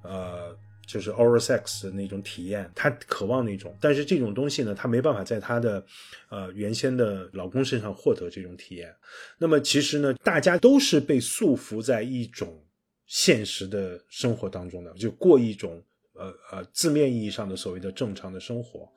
[0.02, 5.84] 呃，就是 oral sex 的那种体验，她渴望那种，但是这种东西呢，她没办法在她的
[6.30, 8.94] 呃原先的老公身上获得这种体验。
[9.38, 12.62] 那么其实呢，大家都是被束缚在一种
[13.06, 15.82] 现实的生活当中的，就过一种
[16.14, 18.92] 呃呃字面意义上的所谓的正常的生活。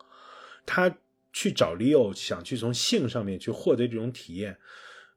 [0.64, 0.92] 他
[1.32, 4.56] 去找 Leo，想去从性上面去获得这种体验，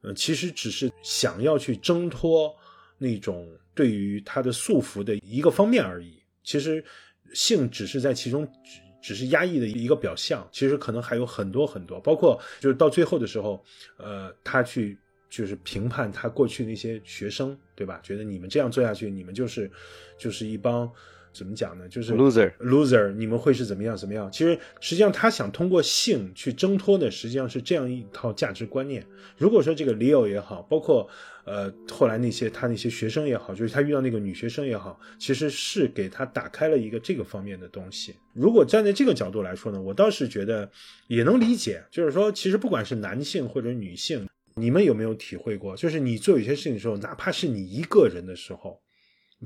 [0.02, 2.54] 呃，其实只是想要去挣脱
[2.98, 6.19] 那种对于他的束缚的一个方面而已。
[6.42, 6.84] 其实
[7.32, 13.64] 性只是在其中只只是压抑的一个表象，其实可能还有很多很多，包括就是到最后的时候，
[13.96, 14.98] 呃，他去
[15.30, 18.00] 就是评判他过去那些学生，对吧？
[18.02, 19.70] 觉得你们这样做下去，你们就是
[20.18, 20.90] 就是一帮
[21.32, 21.88] 怎么讲呢？
[21.88, 24.30] 就是 Loser loser，你们会是怎么样怎么样？
[24.32, 29.06] 其实实际上他想通过性去挣脱的，实际上是这样一套价值观念。
[29.36, 31.08] 如果说这个 Leo 也好，包括
[31.44, 38.14] 呃后来那些他那些学生也好，就是他遇到那个女学生也好，其实是给他打开了一个这个方面的东西。
[38.32, 40.68] 如果站在这个角度来说呢，我倒是觉得
[41.06, 48.80] 也能理解，就是说其实不管是男性或者女性，你们有没有体会过，就是你做有些事情的时候，哪怕是你一个人的时候。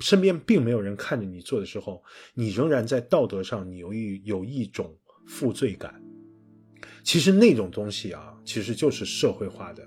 [0.01, 2.03] 身边并没有人看着你做的时候，
[2.35, 6.03] 你仍然在道德上你有一有一种负罪感。
[7.03, 9.87] 其实那种东西啊，其实就是社会化的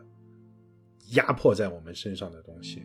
[1.12, 2.84] 压迫在我们身上的东西。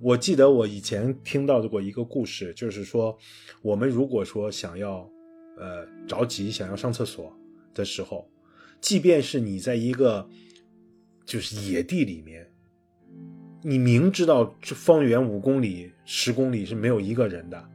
[0.00, 3.16] 我记得我以前听到过一个故事，就是说，
[3.62, 5.10] 我们如果说想要
[5.56, 7.36] 呃着急想要上厕所
[7.74, 8.30] 的时候，
[8.80, 10.28] 即便是你在一个
[11.24, 12.47] 就是野地里面，
[13.62, 17.68] 你明知道这方圆五公里、十公里是没有一个人的，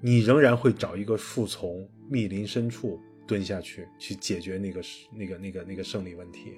[0.00, 4.80] 你仍然会找一个树丛、密林深处蹲下去，去解决那个
[5.16, 6.56] 那个那个那个生理问题。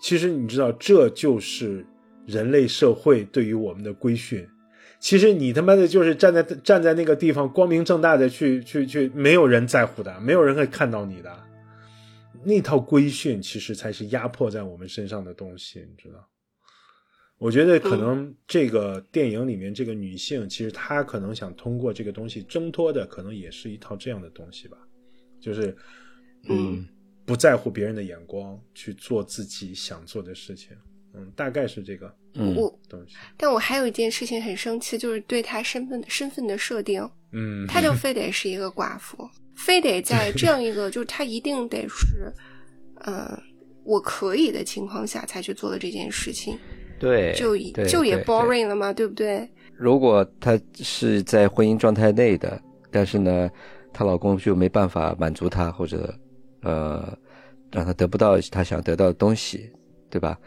[0.00, 1.84] 其实你知道，这就是
[2.26, 4.48] 人类社会对于我们的规训。
[4.98, 11.44] 其实你他妈的就是站在站在那个地方，光明正大的去去去，没有人在乎的，没有人会看到你的。
[12.42, 16.26] 那套规训其实才是压迫在我们身上的东西，你知道？
[17.40, 24.76] 我觉得可能这个电影里面这个女性，其实她可能想通过这个东西挣脱的，可能也是一套这样的东西吧，
[25.40, 25.74] 就是
[26.50, 26.86] 嗯，
[27.24, 30.76] 不在乎别人的眼光，去做自己想做的事情。
[31.14, 33.16] 嗯，大概是这个嗯我东西。
[33.38, 39.26] 但我还有一件事情很生气，就是对她身份身份的设定，嗯，她就非得是一个寡妇，
[39.56, 42.30] 非得在 这样一个就是她一定得是，
[42.96, 43.42] 呃，
[43.82, 46.56] 我可以的情况下才去做的这件事情，
[47.00, 47.56] 对，就
[47.88, 49.48] 就也 boring 了嘛，对不对？
[49.74, 52.60] 如果她是在婚姻状态内的，
[52.90, 53.50] 但是呢，
[53.92, 56.14] 她老公就没办法满足她，或者
[56.62, 57.16] 呃，
[57.72, 59.72] 让她得不到她想得到的东西，
[60.10, 60.38] 对吧？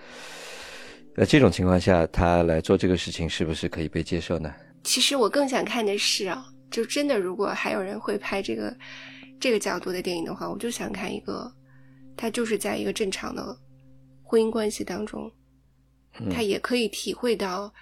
[1.16, 4.54] 那这种情况下，她来做这个事情是不是可以被接受呢？
[4.84, 8.76] 其实我更想看的是啊，就真的如果还有人会拍这个
[9.40, 11.52] 这个角度的电影的话，我就想看一个，
[12.16, 13.58] 他就是在一个正常的
[14.22, 15.32] 婚姻关系当中，
[16.30, 17.74] 他也可以体会到，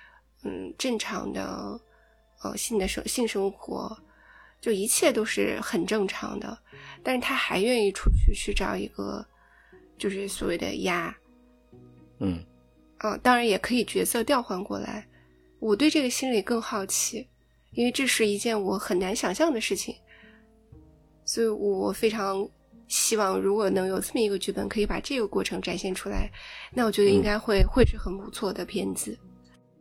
[0.43, 1.79] 嗯，正常的
[2.41, 3.97] 呃性的生性生活，
[4.59, 6.57] 就一切都是很正常的，
[7.03, 9.25] 但是他还愿意出去去找一个，
[9.97, 11.15] 就是所谓的鸭，
[12.19, 12.43] 嗯。
[12.97, 15.07] 啊，当然也可以角色调换过来。
[15.57, 17.27] 我对这个心理更好奇，
[17.71, 19.95] 因为这是一件我很难想象的事情，
[21.25, 22.47] 所以我非常
[22.91, 26.30] 希望，如果能有这么一个剧本，可以把这个过程展现出来，
[26.73, 29.17] 那我觉得应该会、会是很不错的片子。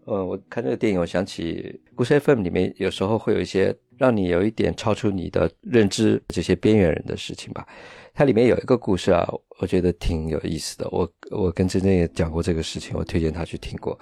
[0.04, 7.66] 呃，我看这个电影，我想起故事 FM 里面有时候会有一些让你有一点超出你的认知这些边缘人的事情吧。
[8.14, 10.88] 它里面有一个故事啊，我觉得挺有意思的。
[10.92, 13.98] 我我跟珍珍也讲过这个事情，我推荐他去听过。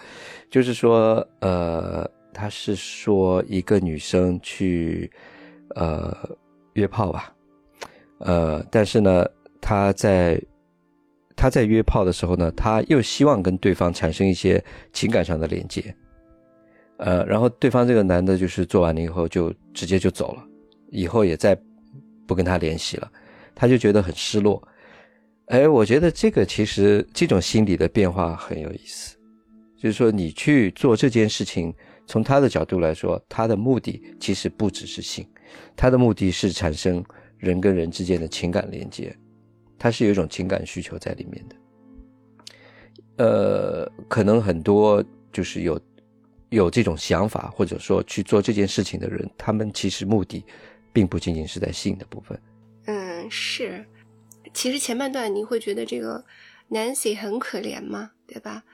[0.51, 5.11] 就是说，呃，他是说一个女生去
[5.77, 6.15] 呃
[6.75, 7.35] 约炮吧，
[8.19, 9.27] 呃，但是呢，
[9.61, 10.41] 她在
[11.37, 15.95] 她在约炮的时候呢，她又希望跟对方产生一些情感上的连接，
[16.97, 20.43] 呃，然后对方这个男的就是做完了以后就直接就走了，
[20.91, 21.57] 以后也再
[22.27, 23.11] 不跟他联系了，
[23.55, 24.63] 他就觉得很失落。
[25.47, 29.17] 哎，我觉得这个其实这种心理的变化很有意思，
[29.77, 31.73] 就是说你去做这件事情，
[32.07, 35.27] 从他的角度来说，他的目的其实不只是性，
[35.75, 37.03] 他的目的是产生
[37.39, 39.17] 人跟人之间的情感连接，
[39.79, 41.57] 它是有一种情感需求在里面的。
[43.25, 45.81] 呃，可能很多就是有
[46.51, 50.45] 有这种想法，或者说去做这件事情的人，他们其实目的
[50.93, 52.41] 并不仅仅是在性的部分。
[52.87, 53.85] 嗯，是。
[54.55, 56.25] 其实前半段你会觉得这个
[56.71, 58.65] Nancy 很可怜嘛，对吧？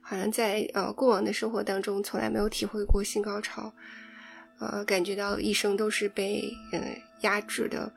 [0.00, 3.70] 好像在呃过往的生活当中从来没有体会过性高潮，
[4.58, 6.80] 呃，感觉到一生都是被呃
[7.20, 7.92] 压制的，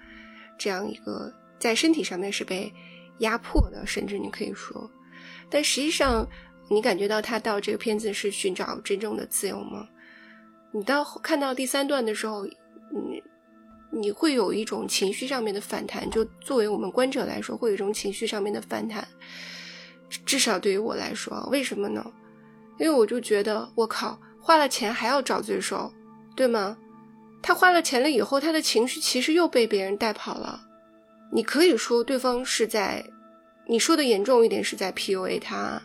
[0.57, 2.73] 这样一个在身体上面是被
[3.19, 4.89] 压迫的，甚至你可以说，
[5.49, 6.27] 但实际上
[6.69, 9.87] 你感觉到他到这个片子是寻找真正的自由吗？
[10.71, 13.21] 你到看到第三段的时候，嗯。
[13.93, 19.05] 你会有一种情绪上面的反弹，就作为我们观者来说，会有一种情绪上面的反弹。
[20.25, 22.01] 至少对于我来说，为什么呢？
[22.79, 25.91] 因为我就觉得，我靠，花了钱还要找罪受，
[26.37, 26.77] 对吗？
[27.41, 30.61] 他花了钱了以后，他的情绪其实又被别人带跑了。
[31.31, 33.03] 你可以说对方是在，
[33.65, 35.81] 你说的严重一点是在 PUA 他，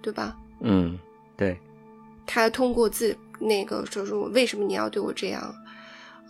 [0.00, 0.36] 对吧？
[0.60, 0.98] 嗯，
[1.36, 1.58] 对，
[2.26, 5.42] 他通过自那个说说为什么你要对我这样？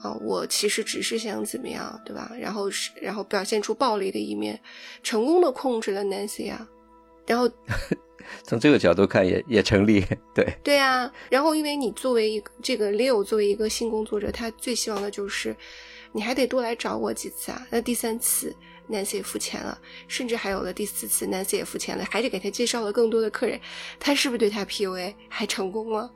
[0.03, 2.33] 啊，我其实只是想怎么样，对吧？
[2.41, 4.59] 然后是，然后表现出暴力的一面，
[5.03, 6.67] 成功的控制了 Nancy 啊。
[7.25, 7.49] 然后
[8.43, 10.05] 从这个角度看也也成立，
[10.35, 11.11] 对对啊。
[11.31, 15.55] 然后因为你作为一个这个 Leo 作为一个性工作者，他最希望的就是
[16.13, 17.67] 你还得多来找我几次啊。
[17.71, 18.55] 那第三次
[18.91, 23.61] Nancy 也付钱了，甚至还有了第四次 Nancy 也付钱了，还得给他介绍了更多的客人，
[23.99, 26.11] 他是不是对他 PUA 还成功了？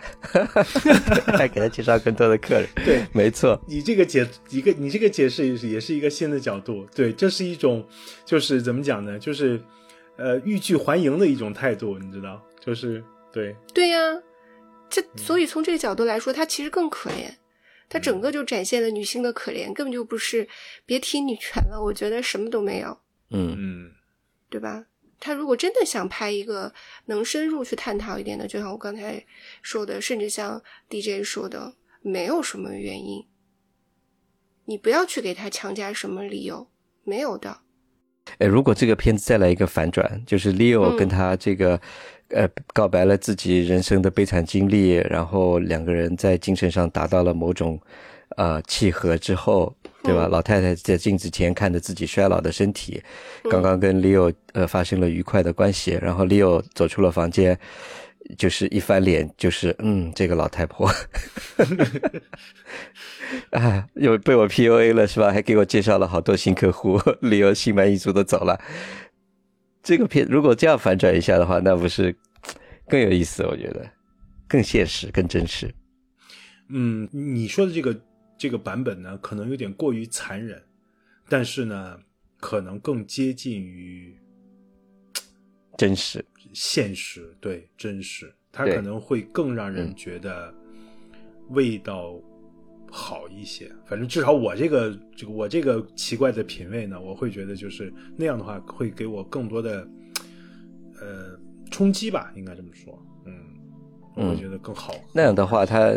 [1.36, 7.86] 还给他介绍更多的客人，对，没错，你这个解一个，你这个解释也是也是一个新的角度，对，这是一种，
[8.24, 9.18] 就是怎么讲呢？
[9.18, 9.62] 就是，
[10.20, 12.40] 呃，欲拒还迎的一种态度，你知道？
[12.60, 13.02] 就是
[13.32, 13.98] 对，对呀、
[14.90, 17.34] 这所以从这个角度来说，他其实更可怜。
[17.88, 20.46] 他整个就展现了女性的可怜，根本就不是
[20.84, 22.96] 别提女权了，我觉得什么都没有，
[23.30, 23.90] 嗯嗯
[24.48, 24.84] 对吧？
[25.18, 26.72] 他如果真的想拍一个
[27.06, 29.24] 能深入去探讨一点的，就像我刚才
[29.62, 33.26] 说的，甚至像 DJ 说的，没有什么原因，
[34.66, 36.68] 你不要去给他强加什么理由，
[37.04, 37.62] 没有的。
[38.38, 40.96] 哎，如果这个片子再来一个反转，就是 Leo 嗯。
[40.96, 41.80] 跟他这个、
[42.28, 47.78] 呃告白了自己人生的悲惨经历，然后两个人在精神上达到了某种
[48.36, 50.26] 呃契合之后，对吧？
[50.26, 50.30] 嗯。
[50.30, 53.02] 老太太在镜子前看着自己衰老的身体，
[53.50, 57.58] 刚刚跟 Leo 呃发生了愉快的关系，然后 Leo 走出了房间，
[58.36, 60.90] 就是一翻脸就是嗯，这个老太婆。
[63.50, 65.32] 啊，又被我 PUA 了是吧？
[65.32, 68.60] 还给我介绍了好多新客户，理由心满意足的走了。
[69.82, 72.14] 这个片如果这样反转一下的话，那不是
[72.88, 73.44] 更有意思？
[73.44, 73.88] 我觉得
[74.48, 75.72] 更现实、更真实。
[76.68, 78.00] 嗯，你说的这个
[78.38, 80.62] 这个版本呢，可能有点过于残忍，
[81.28, 81.98] 但是呢，
[82.38, 84.16] 可能更接近于
[85.78, 90.52] 真实，现实，对真实，它可能会更让人嗯觉得
[91.50, 92.14] 味道
[92.90, 93.70] 好一些。
[93.86, 99.86] 反正至少我这个这个我这个奇怪的品味呢，我会觉得就是那样的话，会给我更多的
[101.00, 101.38] 呃
[101.70, 103.00] 冲击吧，应该这么说。
[103.26, 104.94] 嗯，我觉得更好。
[105.14, 105.94] 那样的话，他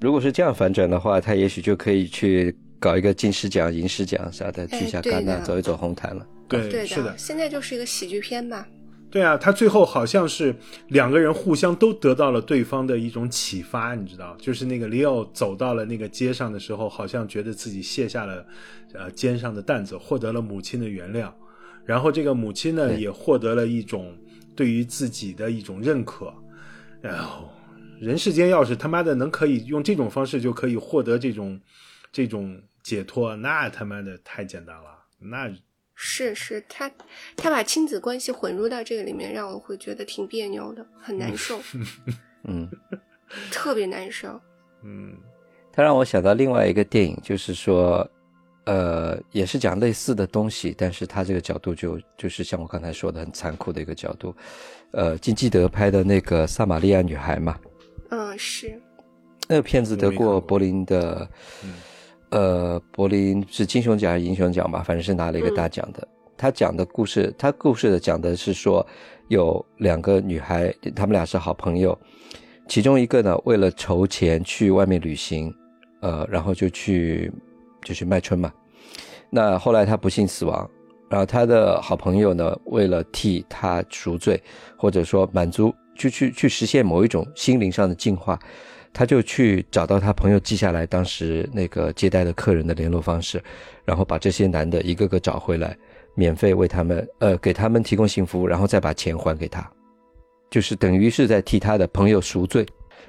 [0.00, 6.26] 如果是这样反转的话，他也许就可以去搞一个金狮奖、银狮奖啥的，去一下戛纳走一走红毯了。
[6.48, 8.68] 对，对是的，现在就是一个喜剧片吧。
[9.16, 10.54] 对啊，他最后好像是
[10.88, 18.46] 两个人互相都得到了对方的一种启发，你知道，就是那个 Leo 走到了那个街上的时候，好像觉得自己卸下了
[18.92, 21.32] 呃肩上的担子，获得了母亲的原谅，
[21.86, 24.14] 然后这个母亲呢也获得了一种
[24.54, 26.30] 对于自己的一种认可，
[27.00, 27.48] 然后
[27.98, 31.58] 人世间要是他妈的能可以用这种方式就可以获得这种
[32.12, 35.50] 这种解脱，那他妈的太简单了，那
[35.96, 36.88] 是是，他
[37.36, 41.58] 他把亲子关系混入到这个里面，让我会觉得挺别扭的，很难受，
[42.46, 42.70] 嗯，
[43.50, 44.40] 特别难受。
[44.84, 45.16] 嗯。
[45.72, 48.08] 他让我想到另外一个电影，就是说，
[48.64, 54.34] 呃，也是讲类似的东西，但是他这个角度就就是像我刚才说的很残酷的一个角度。
[54.92, 57.58] 呃，金基德拍的那个《撒玛利亚女孩》嘛，
[58.08, 58.80] 嗯，是，
[59.46, 61.28] 那个片子得过柏林的，
[61.62, 61.74] 嗯
[62.30, 66.06] 呃，柏林是金熊奖还是银熊奖吧，反正是拿了一个大奖的。
[66.36, 68.86] 他讲的故事，他故事的讲的是说，
[69.28, 71.98] 有两个女孩，她们俩是好朋友，
[72.68, 75.54] 其中一个呢为了筹钱去外面旅行，
[76.00, 77.32] 呃，然后就去
[77.82, 78.52] 就去卖春嘛。
[79.30, 80.68] 那后来她不幸死亡，
[81.08, 84.38] 然后她的好朋友呢，为了替她赎罪，
[84.76, 88.38] 或者说满足，去去去实现某一种心灵上的净化，
[88.96, 93.42] 他就去找到他朋友记下来当时那个接待的客人的联络方式，
[93.84, 95.76] 然后把这些男的一个个找回来，
[96.14, 99.70] 免费为他们呃给他们提供性服务，然后再把钱还给他，
[100.48, 102.66] 就是等于是在替他的朋友赎罪。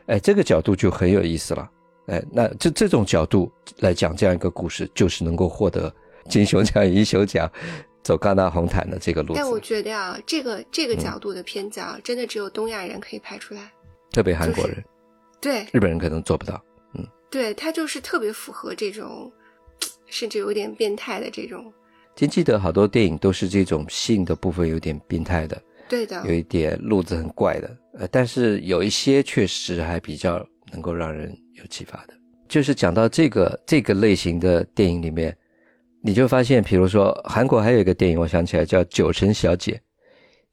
[0.07, 1.71] 哎，这个角度就很有意思了。
[2.07, 5.89] 哎，那这这种角度来讲这样一个故事，就是能够获得
[6.27, 7.49] 金熊奖、银熊奖，
[8.03, 13.71] 走戛纳红毯的这个路但我，觉得啊，这个这个嗯角度的片子啊，真的只有东亚人可以拍出来。
[14.11, 14.83] 特别韩国人、
[15.39, 16.61] 对日本人可能做不到。
[16.93, 19.31] 嗯对，他就是特别符合这种，
[20.05, 21.71] 甚至有点变态的这种。
[22.15, 32.13] 金基德好多电影都是这种性的部分有点变态的，对的有，一点路子很怪的，呃，但是有一些确实还比较能够让人有启发的。
[32.47, 35.37] 就是讲到这个这个类型的电影里面，
[36.01, 39.73] 你就发现，比如说韩国还有一个电影，我想起来叫《九成小姐》。《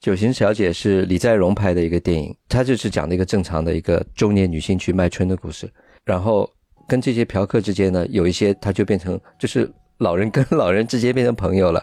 [0.05, 5.67] 九神小姐》是李在镕拍的一个电影，它就是讲的一个正常的一个中年女性去卖春的故事。
[6.05, 6.47] 然后
[6.87, 11.83] 跟这些嫖客之间呢，有一些他就变成就是老人跟老人之间变成朋友了。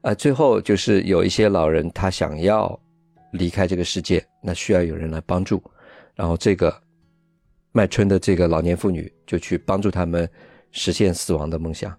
[0.00, 2.80] 啊，最后就是有一些老人他想要
[3.32, 5.62] 离开这个世界，那需要有人来帮助，
[6.14, 6.74] 然后这个
[7.72, 10.26] 卖春的这个老年妇女就去帮助他们
[10.70, 11.94] 实现死亡的梦想，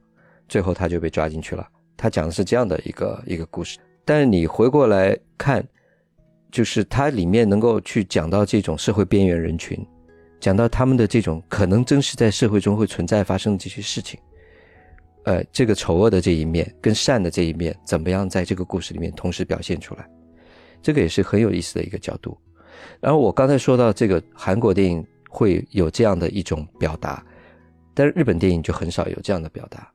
[0.49, 1.67] 最后他就被抓进去了。
[1.95, 5.67] 他讲的是这样的一个一个故事，但是你回过来看，
[6.51, 9.77] 就是它里面能够去讲到这种社会边缘人群，
[10.39, 14.19] 讲到他们的这种可能真实在社会中会存在发生的这些事情。
[15.23, 20.07] 呃，这个丑恶的这一面跟善的这一面，怎么样在这个故事里面同时表现出来？
[20.83, 22.37] 这个也是很有意思的一个角度。
[23.01, 27.25] 然后我刚才说到这个韩国电影会有这样的一种表达，
[27.95, 29.91] 但是日本电影就很少有这样的表达。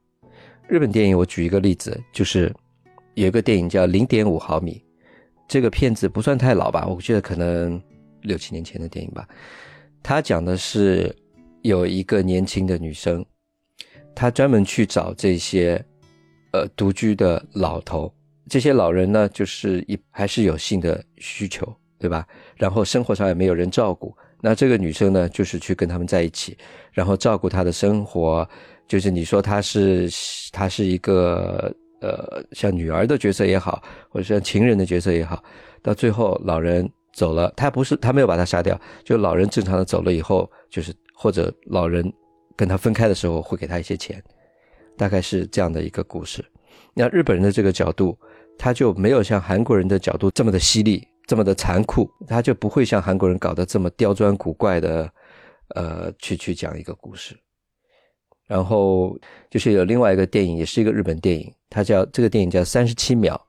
[0.67, 2.53] 日本电影我举一个例子，就是
[3.21, 4.73] 有一个电影叫《零点五毫米》，
[5.47, 7.81] 这个片子不算太老吧，我觉得可能
[8.23, 9.29] 六七年前的电影吧。
[10.03, 11.15] 它讲的是
[11.61, 13.23] 有一个年轻的女生，
[14.15, 15.85] 她专门去找这些
[16.55, 18.11] 呃独居的老头，
[18.49, 22.27] 这些老人呢，就是一还是有性的需求，对吧？
[22.57, 26.57] 然后生活上也没有人照顾，那这个女生呢，就是去跟他们在一起，
[26.91, 28.49] 然后照顾他的生活，
[28.89, 30.09] 就是你说她是
[30.53, 31.71] 她是一个
[32.01, 35.43] 呃像女儿的角色也好，或者像情人的角色也好，
[35.83, 42.13] 到最后老人走了，他不是他没有把他杀掉，就老人正常的走了以后，就是或者老人
[42.57, 44.23] 跟他分开的时候会给他一些钱，
[44.97, 46.45] 大概是这样的一个故事。
[46.95, 48.19] 那日本人的这个角度，
[48.59, 55.11] 他就没有像韩国人的角度这么的犀利，这么的残酷，他就不会像韩国人搞得这么刁钻古怪的，
[55.75, 57.37] 呃，去去讲一个故事。
[58.51, 59.17] 然后
[59.49, 63.41] 就是有另外一个电影，也是一个日本电影，它叫这个电影叫《三十七秒》。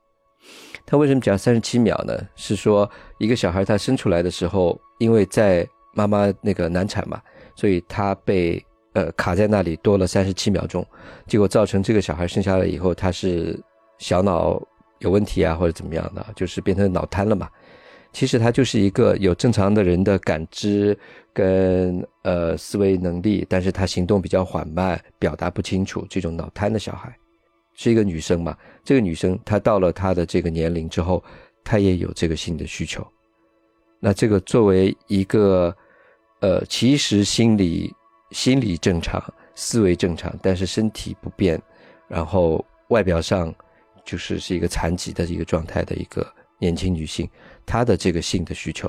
[0.86, 2.16] 它为什么讲三十七秒呢？
[2.36, 2.88] 是说
[3.18, 7.20] 一个小孩他生出来的时候，因为在妈妈那个难产嘛，
[7.56, 10.86] 所以他被呃卡在那里多了三十七秒钟，
[11.26, 13.58] 结果造成这个小孩生下来以后，他是
[13.98, 14.62] 小脑
[15.00, 17.48] 有问题啊，或者怎么样的，就是变成脑瘫了嘛。
[18.12, 20.96] 其实他就是一个有正常的人的感知
[21.32, 27.14] 跟呃思维能力，但是他行动比较缓慢，表达不清楚，这种脑瘫的小孩，
[27.74, 28.56] 是一个女生嘛。
[28.84, 31.24] 这个女生她到了她的这个年龄之后，
[31.64, 33.06] 她也有这个性的需求，
[33.98, 35.74] 那这个作为一个
[36.40, 37.94] 呃，其实心理
[38.30, 39.22] 心理正常、
[39.54, 41.60] 思维正常，但是身体不变，
[42.08, 43.54] 然后外表上
[44.04, 46.26] 就是是一个残疾的一个状态的一个
[46.62, 47.28] 年轻女性，
[47.66, 48.88] 她的这个性的需求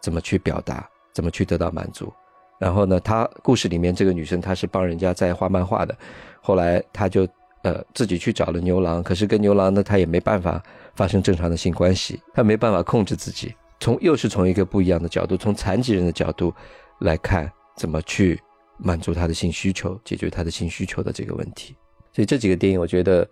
[0.00, 2.10] 怎么去表达，怎么去得到满足？
[2.58, 5.94] 然后呢，她故事里面这个女生她是帮人家在画漫画的，
[6.40, 7.28] 后来她就
[7.62, 10.62] 呃自己去找了牛郎，可是跟牛郎呢，她也没办法
[10.94, 13.54] 发生正常的性关系，她没办法控制自己。
[13.78, 16.52] 从又是从一个不一样的角度，从残疾人的角度
[17.00, 18.40] 来看，怎么去
[18.78, 21.76] 满足他的性需求，解决他的性需求的这个问题。
[22.12, 23.26] 所以这几个电影，我觉得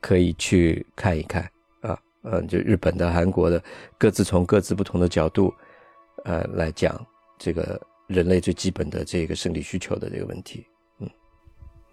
[0.00, 1.48] 可以去看一看，
[2.24, 3.62] 嗯，就日本的、韩国的，
[3.96, 5.52] 各自从各自不同的角度，
[6.24, 7.04] 呃，来讲
[7.38, 10.66] 这个人类最基本的这个生理需求的这个问题。
[11.00, 11.08] 嗯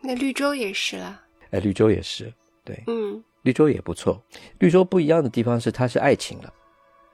[0.01, 1.21] 那绿洲也是了，
[1.51, 2.31] 哎，绿洲也是，
[2.63, 4.21] 对，嗯绿洲也不错。
[4.59, 6.53] 绿洲不一样的地方是，它是爱情了。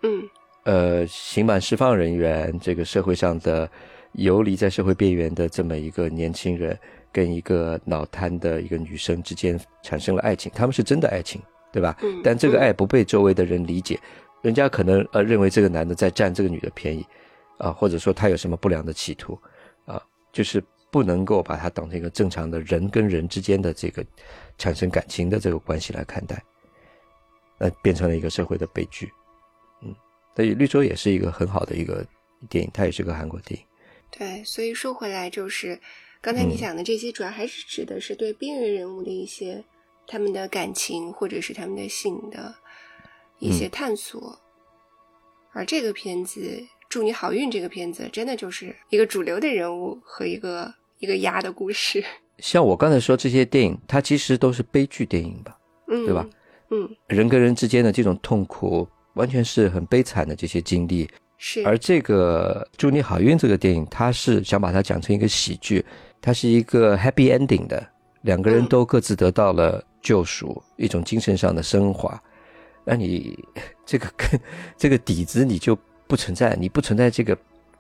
[0.03, 0.24] 嗯
[0.64, 3.70] 呃，刑满释放人员，这个社会上的
[4.14, 6.78] 游离在社会边缘的这么一个年轻人，
[7.12, 11.41] 跟一个脑瘫的一个女生之间产生了爱情，他们是真的爱情，
[11.72, 11.97] 对吧？
[12.01, 13.99] 嗯但这个爱不被周围的人理解，
[14.41, 17.05] 人家可能呃认为这个男的在占这个女的便宜，
[17.57, 19.39] 啊，或者说他有什么不良的企图，
[19.86, 20.01] 啊，
[20.32, 24.05] 就是不能够把他当成一个正常的人跟人之间的这个
[24.57, 26.43] 产生感情的这个关系来看待，
[27.57, 29.09] 那变成了一个社会的悲剧。
[29.82, 29.95] 嗯
[30.34, 32.05] 所以《绿洲》也是一个很好的一个
[32.49, 33.65] 电影，它也是个韩国电影。
[34.09, 35.78] 对，所以说回来就是，
[36.22, 39.61] 刚才你讲的这些，主要还是指的是对边缘人物的一些
[40.12, 42.53] 他们的感情或者是他们的性的
[43.39, 44.38] 一些探索。
[45.53, 46.39] 而这个片子
[46.89, 52.03] 《祝你好运》这个片子，真的就是一个主流的人物和一个一个鸭的故事，
[52.39, 55.57] 像我刚才说这些电影，它其实都是悲剧电影吧？
[55.88, 56.28] 嗯，对吧？
[56.72, 61.09] 嗯，人跟人之间的这种痛苦，完全是很悲惨的这些经历。
[61.38, 65.84] 是，而这个《祝你好运》这个电影，它是想把它讲成一个喜剧，
[66.22, 67.86] 它是一个 happy ending 的，
[68.22, 72.21] 两个人嗯都各自得到了救赎，一种精神上的升华。
[72.83, 73.37] 那你
[73.85, 74.39] 这个跟
[74.77, 75.77] 这个底子你就
[76.07, 77.37] 不存在，你不存在这个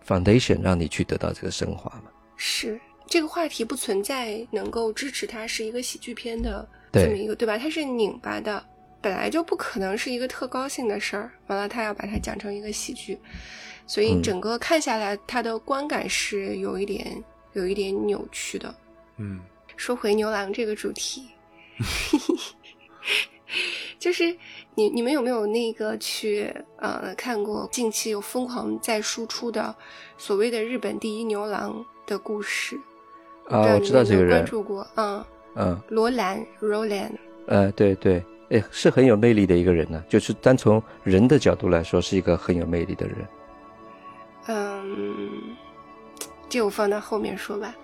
[0.07, 2.11] foundation 让你去得到这个升华嘛？
[2.35, 7.57] 是这个话题不存在能够支持它是一个喜剧片的对这么一个，对吧？
[7.57, 8.63] 它是拧巴的，
[9.01, 13.19] 本来就不可能是一个特高兴的事儿，完了他要把它讲成一个喜剧，
[13.85, 17.21] 所以嗯整个看下来，他的观感是有一点
[17.53, 18.73] 有一点扭曲的。
[19.17, 19.39] 嗯
[19.75, 21.27] 说回牛郎这个主题，
[23.99, 24.35] 就是
[24.75, 29.75] 你你们有没有那个去呃看过近期有疯狂在输出的
[30.17, 32.79] 所谓的日本第一牛郎的故事？
[33.47, 35.23] 啊，我知道这个人关，注过，嗯，
[35.55, 37.11] 嗯，罗兰 Roland，
[37.47, 43.27] 呃，对对，哎，是很有魅力的一个人呢、就是单从人的角度来说，是一个很有魅力的人。
[44.47, 45.55] 嗯，
[46.49, 47.75] 这我放到后面说吧。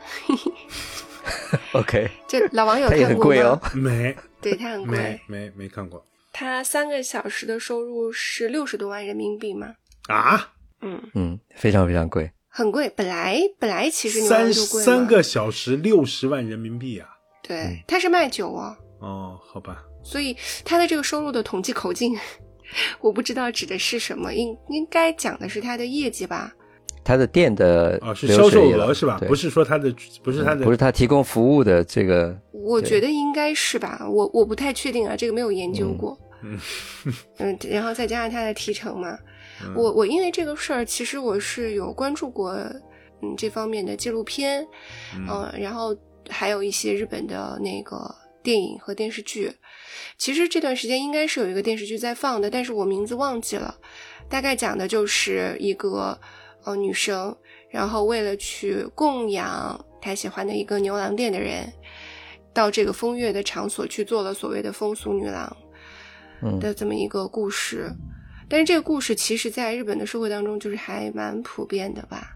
[1.74, 3.10] OK，这老王有看过吗？
[3.10, 3.62] 很贵哦。
[3.74, 9.74] 没 对他很贵，没没看过他三个小时的收入是六十多万人民币嘛？
[10.08, 12.32] 啊，嗯，嗯，非常非常贵。
[12.50, 12.90] 很贵。
[12.96, 17.10] 本来本来其实三三个小时六十万人民币啊！
[17.42, 22.18] 对，他是卖酒哦，哦，好吧，所以他的这个收入的统计口径，
[23.02, 26.54] 我不知道指的是什么，应应该讲的是他的业绩吧？
[27.08, 29.18] 他的店的哦，是销售额是吧？
[29.26, 29.90] 不是说他的，
[30.22, 36.20] 不是他的，不是他提供服务的这个，我觉得应该是吧，我我不太确定啊，这个没有研究过。
[36.44, 36.60] 嗯
[37.40, 39.18] 嗯，然后再加上他的提成嘛，
[39.64, 42.52] 嗯我我因为这个事儿，其实我是有关注过
[43.22, 44.68] 嗯这方面的纪录片，
[45.16, 45.96] 嗯、然后
[46.30, 49.50] 还有一些日本的那个电影和电视剧。
[50.18, 53.74] 其实这段时间应该是有一个电视剧在放的，但是我名字忘记了。
[54.30, 56.20] 大概讲的就是一个
[56.68, 57.36] 呃女生，
[57.70, 61.72] 然后为了去供养她喜欢的一个牛郎店的人，
[62.54, 65.58] 到这个风月的场所去做了所谓的风俗女郎
[66.42, 67.90] 嗯的这么一个故事。
[68.50, 72.34] 但是这个故事其实在日本的社会当中就是还蛮普遍的吧。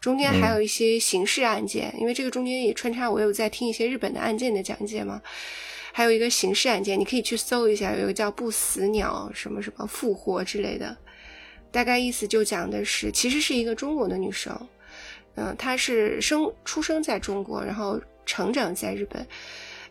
[0.00, 5.22] 中间还有一些刑事案件，因为这个中间也穿插我有在听一些日本的案件的讲解嘛，
[5.92, 10.94] 还有一个刑事案件，你可以去搜一下，有一个叫不死鸟什么什么复活之类的，
[11.74, 14.56] 大概意思就讲的是，其实是一个中国的女生，
[15.34, 19.26] 嗯、她是生出生在中国，然后成长在日本，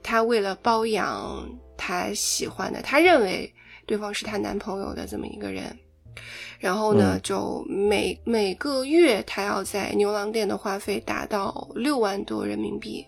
[0.02, 3.54] 她为了包养她喜欢的，她认为
[3.86, 5.78] 对方是她男朋友的这么一个人。
[6.58, 7.22] 然后呢，嗯。
[7.22, 13.06] 就每每个月她要在牛郎店的花费达到六万多人民币，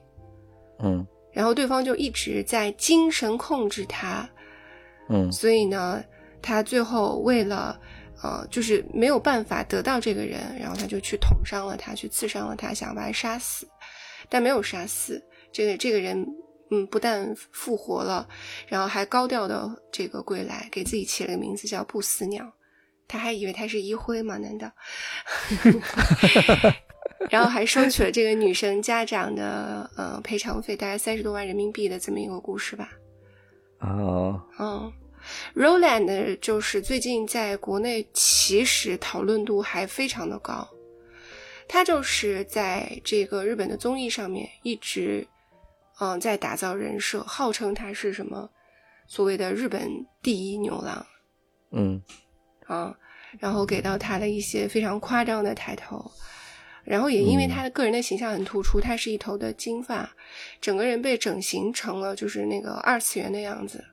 [0.84, 1.08] 嗯。
[1.32, 4.30] 然后对方就一直在精神控制她，
[5.08, 5.32] 嗯。
[5.32, 6.04] 所以呢，
[6.42, 7.80] 她最后为了
[8.26, 13.68] 呃，就是没有办法得到这个人，然后他就去捅伤了他，去刺伤了他，想要把他杀死，
[14.28, 16.26] 但没有杀死这个这个人。
[16.72, 18.28] 嗯，不但复活了，
[18.68, 22.52] 然后还高调的这个归来，给自己起了个名字叫不死鸟。
[23.08, 24.40] 他还以为他是一辉吗？
[24.40, 24.72] 难道？
[27.30, 32.90] 然后还收取了这个女生家长的呃赔偿费，大概三十多万人民币的这么一个故事吧。
[33.82, 34.92] 哦，嗯
[35.56, 40.68] ，Roland 就是最近在国内其实讨论度还非常的高，
[41.68, 45.28] 他就是在这个日本的综艺上面一直
[46.00, 48.50] 嗯在打造人设，号称他是什么
[49.08, 49.90] 所谓的日本
[50.22, 51.06] 第一牛郎
[51.72, 52.02] 嗯
[52.68, 52.96] 啊，
[53.40, 56.12] 然后给到他的一些非常夸张的抬头。
[56.84, 60.08] 然后也因为他的个人的形象很突出，他是一头的金发，
[60.62, 63.84] 整个人被整形成了就是那个二次元的样子，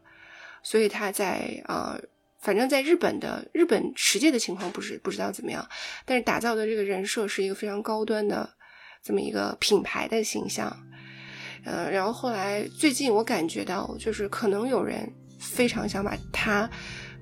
[0.62, 2.00] 所以他在呃，
[2.40, 5.66] 反正在日本的日本实际的情况不是不知道怎么样，
[6.04, 8.48] 但是打造的这个人设是一个非常高端的
[9.02, 10.74] 这么一个品牌的形象，
[11.64, 16.68] 呃，然后后来最近我感觉到就是可能有人非常想把它。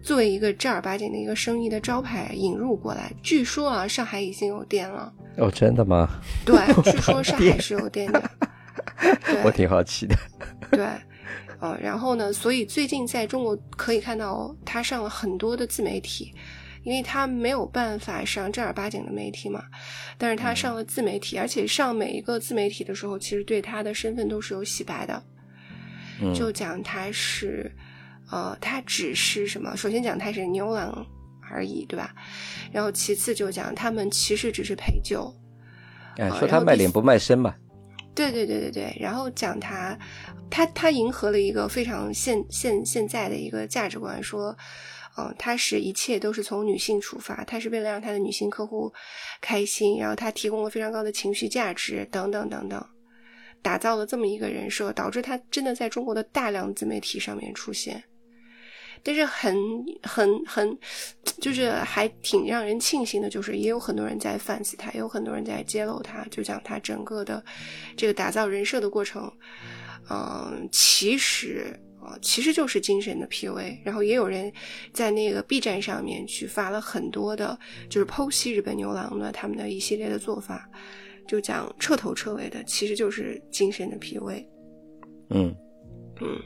[0.02, 5.12] 作为一个正儿八经的一个生意的招牌引入过来，据说啊，上海已经有店了。
[5.36, 6.08] 哦，真的吗？
[6.42, 8.30] 对，据说上海 是有店的。
[9.26, 10.16] 对 我挺好奇的。
[10.70, 10.86] 对，
[11.60, 16.34] 呃，然后呢，所以最近在中国可以看到他上了很多的自媒体，
[16.84, 19.62] 因为他没有办法上正儿八经的媒体嘛，
[20.16, 25.22] 但是他上了自媒体，而且上每一个自媒体的时候，其实对他的身份都是有洗白的，
[26.22, 27.70] 嗯就讲他是。
[28.32, 29.76] 呃，他只是什么？
[29.76, 31.04] 首先讲他是牛郎
[31.50, 32.14] 而已，对吧？
[32.70, 35.34] 然后其次就讲他们其实只是陪酒，
[36.16, 37.52] 哎，呃说他卖脸不卖身嘛。
[38.14, 38.96] 对对对对对。
[39.00, 39.98] 然后讲他，
[40.50, 44.56] 他他迎合了一个非常现现现在的一个价值观，说，
[45.16, 48.92] 嗯、他是一切都是从女性出发，他是为了让他的女性客户
[49.40, 52.84] 开心，然后他提供了非常高的情绪价值，等等等等，
[53.62, 58.02] 打造了这么一个人设，导致他真的在中国的大量自媒体上面出现。
[59.02, 59.56] 但是很
[60.02, 60.78] 很很，
[61.40, 67.42] 就是还挺让人庆幸的，就是也有很多人在反思他，也有很多人在揭露他，就讲他整个的
[67.96, 69.32] 这个打造人设的过程，
[70.10, 71.66] 嗯、其实
[72.00, 73.78] 啊、呃其实就是精神的 PUA。
[73.84, 74.52] 然后也有人
[74.92, 80.68] 在那个 B 站上面去发了很多的，就是剖析日本牛郎的他们的一系列的做法，
[81.28, 84.44] 就讲彻头彻尾的，其实就是精神的 PUA。
[85.30, 85.54] 嗯
[86.20, 86.38] 嗯，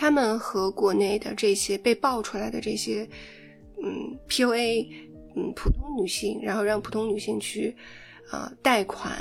[0.00, 3.06] 他们和国内的这些被爆出来的这些，
[3.84, 4.86] 嗯，PUA，
[5.36, 7.76] 嗯，普通女性，然后让普通女性去，
[8.32, 9.12] 呃，贷款，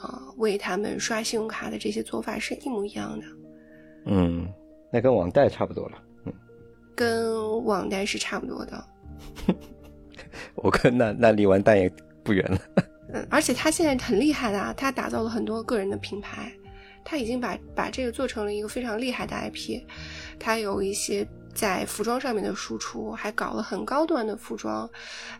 [0.00, 3.26] 啊、为他们刷信用卡的这些做法是一模一样的，
[4.06, 4.48] 嗯，
[4.90, 6.02] 那跟网贷差不多了。
[6.24, 6.32] 嗯
[6.94, 8.82] 跟网贷是差不多的。
[10.54, 11.92] 我跟那那离完蛋也
[12.24, 12.58] 不远了。
[13.12, 16.50] 嗯，而且他现在很厉害的啊，他打造了很多个人的品牌，
[17.08, 19.80] 他已经把把这个做成了一个非常厉害的 IP，
[20.40, 24.90] 他有一些在服装上面的输出，还搞了很高端的服装、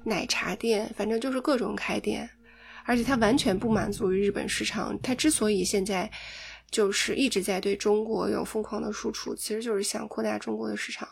[0.04, 2.30] 奶茶店，反正就是各种开店，
[2.84, 6.08] 而且他完全不满足于日本市场，他之所以现在
[6.70, 11.08] 就是一直在对中国有疯狂的输出，其实就是想扩大中国的市场。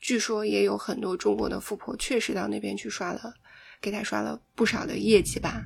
[0.00, 3.34] 据说也有很多中国的富婆确实到那边去刷了，
[3.82, 5.62] 给他刷了不少的业绩吧。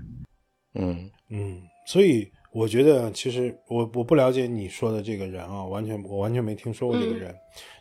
[0.74, 7.34] 嗯嗯，所以我觉得其实我我不了解你说的这个人啊，完全我完全没听说过这个人。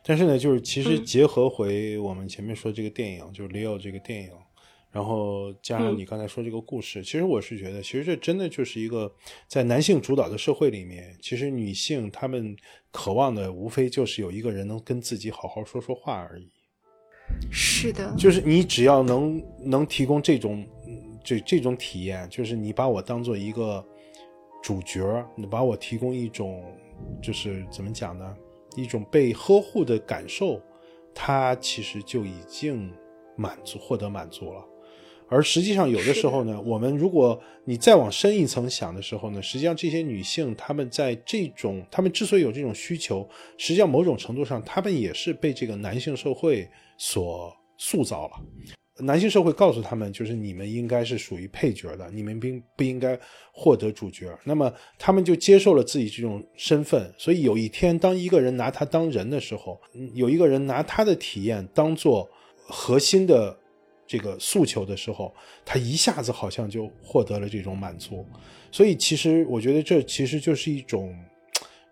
[0.03, 4.31] 但是呢，就是其实嗯结合回我们前面说这个电影，就是 Leo 这个电影，
[4.91, 9.13] 然后加上嗯你刚才说这个故事，其实我是觉得，其实这真的就是一个
[9.47, 12.55] 在男性主导的社会里面，其实女性她们
[12.89, 16.49] 渴望的无非就是有一个人能跟自己好好说说话而已。
[17.51, 23.85] 是的，就是你只要能能提供这种嗯这这种体验，就是你把我当做一个
[24.63, 26.63] 主角，你把我提供一种
[27.21, 28.33] 就是怎么讲呢，
[28.77, 30.61] 一种被呵护的感受，
[31.13, 32.89] 他其实就已经
[33.35, 34.65] 满足获得满足了。
[35.27, 48.33] 而实际上，有的时候呢，我们如果你再往深一层想的时候呢，实际上这些女性她们在这种，她们之所以有这种需求，实际上某种程度上，她们也是被这个男性社会所塑造了。
[48.99, 53.19] 男性社会告诉他们，就是你们应该是属于配角的，你们并不应该
[53.51, 54.37] 获得主角。
[54.43, 59.81] 那么他们就接受了自己这种身份，所以有一天，当一个人拿他当人的时候，
[60.13, 62.29] 有一个人拿他的体验当做
[62.67, 63.57] 核心的
[64.05, 65.33] 这个诉求的时候，
[65.65, 68.23] 他一下子好像就获得了这种满足。
[68.71, 71.15] 所以其实我觉得这其实就是一种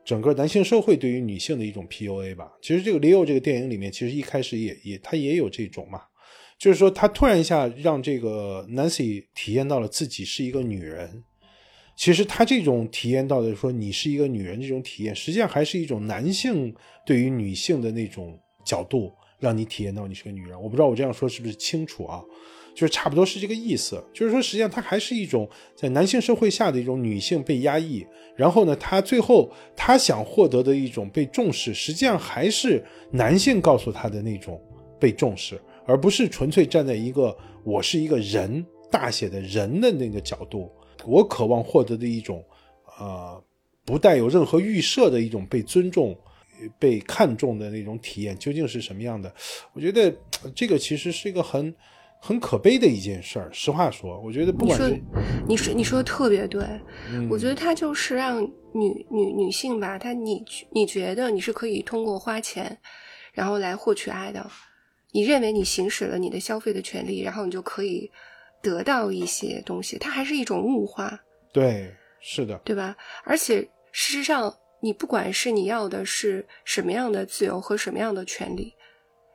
[0.05, 2.51] 整个男性社会对于女性的一种 PUA 吧。
[2.61, 6.01] 其实这个《Leo》这个电影里面，其实一开始也也他也有这种嘛。
[6.61, 11.23] 就是说他突然一下让这个 Nancy 体验到了自己是一个女人。
[11.95, 16.71] 其实他这种体验到的说你是一个女人这种体验，实际上还是一种男性
[17.03, 20.61] 对于女性的那种角度，让你体验到你是个女人。
[20.61, 22.21] 我不知道我这样说是不是清楚啊？
[22.75, 23.99] 就是差不多是这个意思。
[24.13, 28.05] 就是说，实际上它还是一种在男性社会下的一种女性被压抑，
[28.35, 34.61] 然后呢，他最后他想获得的一种被重视，实际上还是男性告诉他的那种
[34.99, 35.59] 被重视，
[35.91, 40.71] 而不是纯粹站在一个我是一个人大写的人的那个角度。
[41.05, 42.41] 我渴望获得的一种，
[42.97, 43.43] 呃，
[43.83, 46.17] 不带有任何预设的一种被尊重、
[46.79, 49.33] 被看重的那种体验，究竟是什么样的？
[49.73, 50.03] 我觉得
[50.43, 51.75] 呃这个其实是一个很
[52.21, 53.49] 很可悲的一件事儿。
[53.51, 55.01] 实话说，我觉得不管是，
[55.47, 56.63] 你说你说的特别对，
[57.11, 58.41] 嗯我觉得它就是让
[58.73, 62.77] 女女女性吧，她你你觉得你是可以通过花钱，
[63.33, 64.47] 然后来获取爱的，
[65.11, 68.09] 你认为你行使了你的消费的权利，然后你就可以
[68.61, 71.19] 得到一些东西，它还是一种物化，
[71.51, 72.95] 对，是的，对吧？
[73.23, 78.73] 而且事实上，你不管是你要的是什么样的自由和什么样的权利，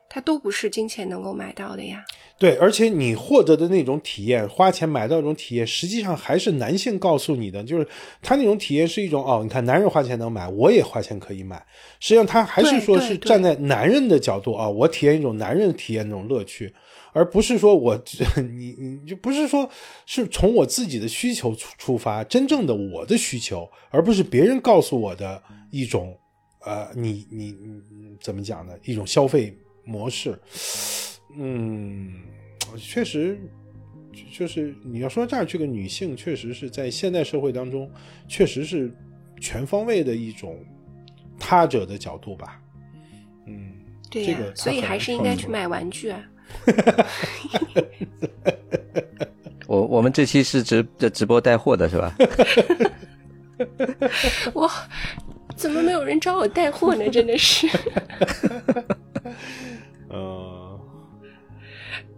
[0.09, 2.04] 它都不是金钱能够买到的呀。
[2.38, 7.88] 对，而且你获得的那种体验，花钱买到一种体验，实际上还是男性告诉你的，就是
[8.20, 11.57] 他那种体验是一种哦，你看男人花钱能买，我也花钱可以买。
[11.98, 16.74] 实际上他还是说是站在男人的角度啊、我体验一种男人体验那种乐趣，
[17.14, 17.98] 而不是说我
[18.36, 19.68] 你你就不是说
[20.04, 26.14] 是从我自己的需求出出发，真正的我的需求，而不是别人告诉我的一种
[26.61, 28.74] 呃，你你你你怎么讲呢？
[28.84, 29.57] 一种消费
[29.87, 30.39] 模式。
[31.39, 32.20] 嗯，
[32.76, 33.39] 确实，
[34.12, 37.91] 就就是你要说这儿这个女性，确实是在现代社会当中，
[38.28, 38.93] 确实是
[39.41, 40.62] 全方位的一种
[41.39, 42.61] 他者的角度吧。
[43.47, 43.72] 嗯，
[44.11, 45.66] 对呀、这个所以还是应该去买。
[45.68, 46.22] 玩具啊。
[49.66, 52.14] 我我们这期是直直播带货的是吧？
[54.55, 54.70] 我，
[55.57, 57.09] 怎么没有人找我带货呢？
[57.11, 57.66] 真的是，
[60.09, 60.80] 呃，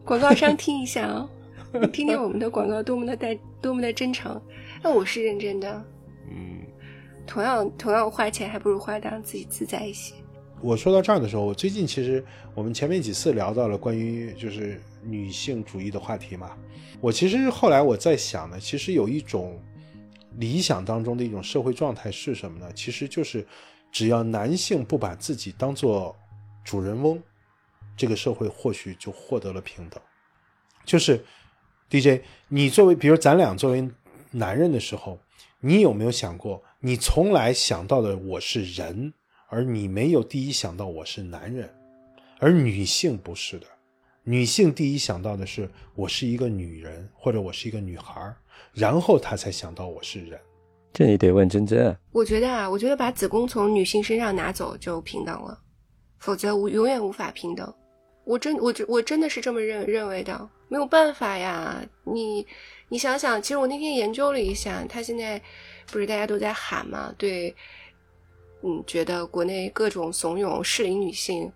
[0.04, 1.28] 广告商听一下啊、
[1.92, 4.40] 听听我们的广告多么的带，多么的真诚。
[4.82, 5.84] 那我是认真的，
[6.30, 6.60] 嗯，
[7.26, 10.14] 同样同样花钱，还不如花当自己自在一些。
[10.60, 12.24] 我说到这儿的时候，我最近其实
[12.54, 16.50] 我们前面几次聊到了关于就是女性主义的话题嘛。
[17.00, 19.56] 我其实后来我在想呢，其实有一种
[20.36, 22.66] 理想当中的一种社会状态是什么呢？
[22.74, 23.46] 其实就是
[23.92, 26.14] 只要男性不把自己当做
[26.64, 27.22] 主人翁，
[27.98, 30.00] 这个社会或许就获得了平等。
[30.86, 31.22] 就是
[31.90, 33.86] DJ，你作为比如咱俩作为
[34.30, 35.18] 男人的时候，
[35.60, 39.12] 你有没有想过，你从来想到的我是人，
[39.48, 41.68] 而你没有第一想到我是男人，
[42.38, 43.66] 而女性不是的，
[44.22, 48.34] 女性第一想到的是我是一个女人，或者我是一个女孩，
[48.72, 50.40] 然后她才想到我是人。
[50.92, 51.98] 这你得问真真啊。
[52.12, 55.60] 我觉得啊，我觉得把子宫从女性身上拿走就平等了，
[56.18, 57.74] 否则无永远无法平等。
[58.28, 61.82] 我真我真我真的是这么认认为的，没有办法呀。
[62.04, 62.46] 你
[62.90, 65.40] 你想想，其实我那天研究了一下，他现在
[65.90, 67.56] 不是大家都在喊嘛，对，
[68.62, 71.50] 嗯，觉得国内各种怂恿适龄女性，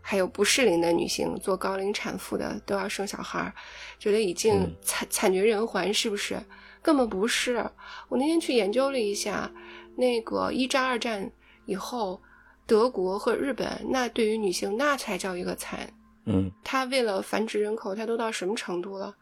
[0.00, 3.52] 还有不适龄的女性做高龄产妇的都要生小孩儿，
[3.98, 6.40] 觉得已经嗯惨惨绝人寰，是不是？
[6.80, 7.56] 根本不是。
[8.08, 9.52] 我那天去研究了一下，
[9.94, 11.30] 那个一战、二战
[11.66, 12.22] 以后，
[12.66, 15.92] 德国和日本，那对于女性那才叫一个惨。
[16.26, 19.14] 嗯，他为了繁殖人口，他都到什么程度了？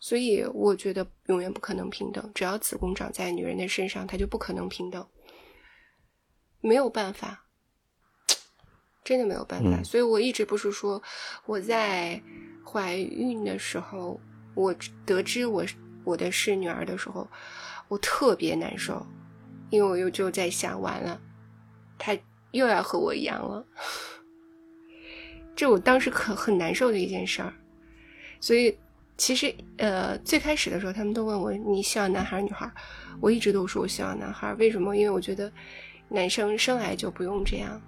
[0.00, 2.32] 所以我觉得永远不可能平等。
[2.34, 5.06] 只要子宫长在女人的身上，他就不可能平等，
[6.60, 7.44] 没有办法，
[9.04, 9.70] 真的没有办法。
[9.70, 11.00] 嗯所以我一直不是说
[11.46, 12.20] 我在
[12.66, 14.20] 怀孕的时候，
[14.54, 14.74] 我
[15.06, 15.64] 得知我
[16.02, 17.28] 我的是女儿的时候，
[17.86, 19.06] 我特别难受，
[19.70, 21.20] 因为我又就在想，完了，
[21.96, 22.18] 她
[22.50, 23.64] 又要和我一样了。
[25.54, 27.52] 这我当时可很难受的一件事儿，
[28.40, 28.76] 所以
[29.16, 32.72] 其实呃最开始的时候，他们都问我你希望男孩儿女孩儿，
[33.20, 34.96] 我一直都说我希望男孩儿，为什么？
[34.96, 35.52] 因为我觉得
[36.08, 37.80] 男生生来就不用这样，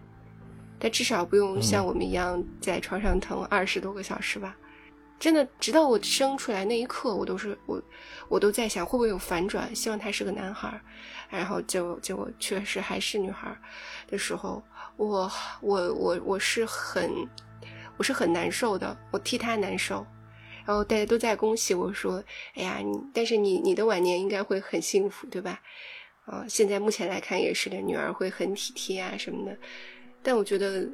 [0.78, 4.56] 他至少不用像我们一样在床上疼二十多个小时吧。
[5.18, 7.82] 真的，直到我生出来那一刻，我都是我，
[8.28, 10.80] 我都在想会不会有反转，希望他是个男孩儿，
[11.30, 13.56] 然后就结果确实还是女孩儿
[14.08, 14.62] 的时候，
[14.96, 15.30] 我
[15.62, 17.10] 我我我是很
[17.96, 20.06] 我是很难受的，我替他难受。
[20.66, 22.24] 然后大家都在恭喜我说
[22.56, 25.60] ：“哎呀，你但是你你的晚年应该会很幸福，对吧？”
[26.24, 29.54] 啊、现在目前来看也是的，女儿会很体贴啊什么的。
[30.22, 30.88] 但我觉得，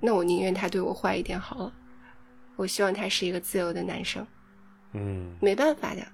[0.00, 1.72] 那我宁愿他对我坏一点好了。
[2.56, 4.26] 我希望他是一个自由的男生，
[4.92, 6.04] 嗯没办法的。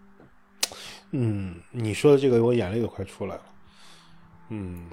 [1.13, 3.43] 嗯，你说的这个，我眼泪都快出来了。
[4.51, 4.87] 嗯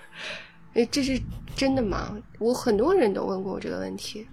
[0.74, 1.18] 哎，这是
[1.56, 2.14] 真的吗？
[2.38, 4.28] 我很多人都问过我这个问题。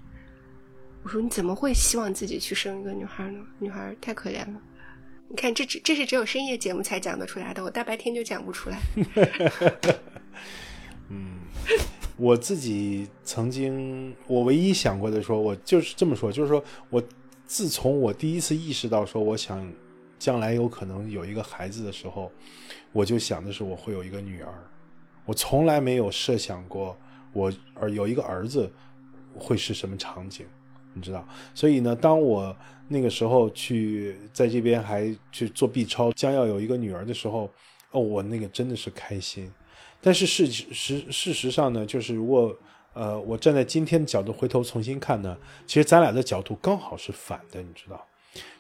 [1.04, 3.40] 我说你怎么会希望自己去生一个女孩呢？
[3.60, 4.62] 女孩太可怜了。
[5.28, 8.80] 你看，这只这是只有深夜节目才讲得出来的，我大白天就讲不出来。
[11.10, 11.40] 嗯
[12.18, 17.02] 我自己曾经，我唯一想过的说，我就是这么说，就是说我
[17.48, 19.68] 自从我第一次意识到说我想
[20.20, 22.32] 将来有可能有一个孩子的时候，
[22.92, 24.54] 我就想的是我会有一个女儿，
[25.26, 26.96] 我从来没有设想过
[27.34, 28.72] 我儿有一个儿子
[29.34, 30.46] 会是什么场景，
[30.94, 31.28] 你知道？
[31.54, 32.56] 所以呢，当我
[32.88, 37.50] 那个时候去在这边还去做 B 超，将要有一个女儿的时候，
[37.92, 39.52] 哦，我那个真的是开心。
[40.02, 42.56] 但是事实事实上呢，就是如果
[42.94, 48.06] 呃我站在今天的角度回头重新看呢，其实咱俩的角度刚好是反的，你知道？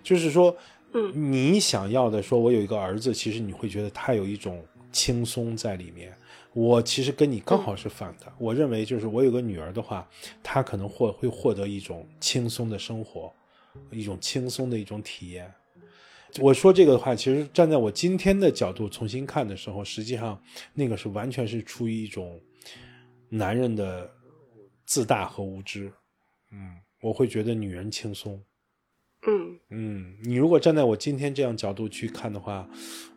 [0.03, 0.55] 就是说，
[0.93, 6.13] 嗯，你想要的说，我有一个儿子，其实你会觉得他有一种轻松在里面。
[6.53, 10.07] 我其实跟你刚好是反的，我认为就是我有个女儿的话，
[10.43, 13.33] 她可能获会获得一种轻松的生活，
[13.89, 15.53] 一种轻松的一种体验。
[16.39, 20.41] 我说这个的话，其实站在我今天的角度重新看的时候，实际上
[20.73, 22.39] 那个是完全是出于一种
[23.29, 24.09] 男人的
[24.85, 25.91] 自大和无知。
[26.51, 28.41] 嗯，我会觉得女人轻松。
[29.27, 32.67] 嗯嗯，你如果站在我今天这样角度去看的话，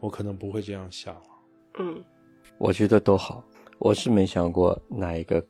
[0.01, 1.23] 我可能不会这样想了。
[1.79, 2.05] 嗯
[2.59, 3.45] 我觉得都好，
[3.79, 5.45] 我是没想过哪一个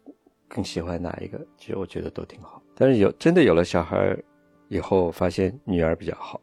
[0.49, 2.63] 更喜欢哪一个，其实我觉得都挺好。
[2.75, 4.25] 但是有真的有了小孩儿
[4.69, 6.41] 以后，发现女儿比较好，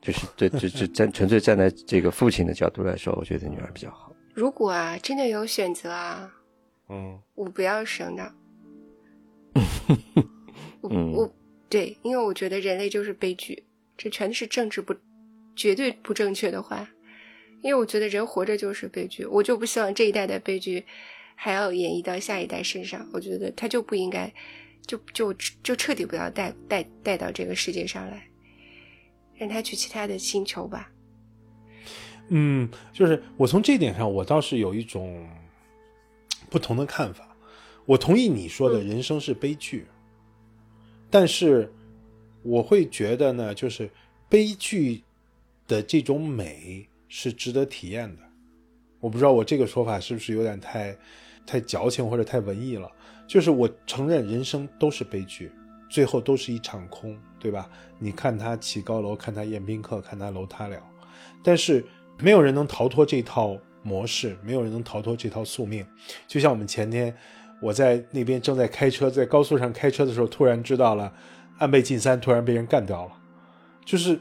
[0.00, 4.12] 就是对，就就 站纯粹站在这个父亲的角度来说，我觉得女儿比较好。
[4.32, 6.32] 如果啊真的有选择啊，
[6.88, 8.32] 嗯我不要生的。
[10.80, 11.30] 我嗯我
[11.68, 13.64] 对，因为我觉得人类就是悲剧，
[13.96, 14.94] 这全是政治不
[15.54, 16.88] 绝对不正确的话。
[17.64, 20.84] 因为我觉得人活着就是悲剧，我就不希望这一代的悲剧
[21.34, 23.08] 还要演绎到下一代身上。
[23.10, 24.30] 我觉得他就不应该，
[24.86, 28.28] 就就就彻底不要带带带到这个世界上来，
[29.36, 30.92] 让他去其他的星球吧。
[32.28, 35.26] 嗯，就是我从这点上，我倒是有一种
[36.50, 37.34] 不同的看法。
[37.86, 39.86] 我同意你说的嗯人生是悲剧，
[41.08, 41.72] 但是
[42.42, 43.88] 我会觉得呢，就是
[44.28, 45.02] 悲剧
[45.66, 46.86] 的这种美
[47.16, 48.22] 是值得体验的。
[48.98, 50.98] 我不知道我这个说法是不是有点太
[51.46, 52.90] 太矫情或者太文艺了。
[53.24, 55.52] 就是我承认人生都是悲剧，
[55.88, 57.70] 最后都是一场空，对吧？
[58.00, 60.76] 你看他起高楼，看他宴宾客，看他楼塌了，
[61.40, 61.84] 但是
[62.18, 65.86] 没有人能逃脱这套模式，没有人能逃脱这套宿命。
[66.26, 67.16] 就像我们前天
[67.62, 71.14] 我在那边正在开车，在高速上开车的时候，突然知道了
[71.58, 73.12] 安倍晋三突然被人干掉了，
[73.84, 74.20] 就是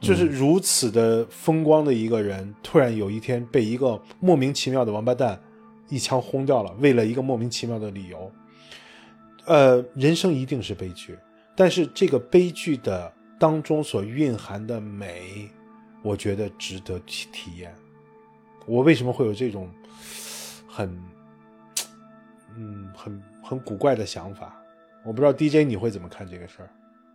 [0.00, 5.40] 就是如此的风光的一个人，突然有一天被一个莫名其妙的王八蛋
[5.88, 8.30] 一枪轰掉了，为了一个莫名其妙的理由。
[9.46, 11.18] 呃，人生一定是悲剧，
[11.56, 15.48] 但是这个悲剧的当中所蕴含的美，
[16.02, 17.74] 我觉得值得体体验。
[18.66, 19.68] 我为什么会有这种
[20.68, 20.94] 很
[22.56, 24.54] 嗯很很古怪的想法？
[25.04, 26.68] 我不知道 DJ 你会怎么看这个事儿？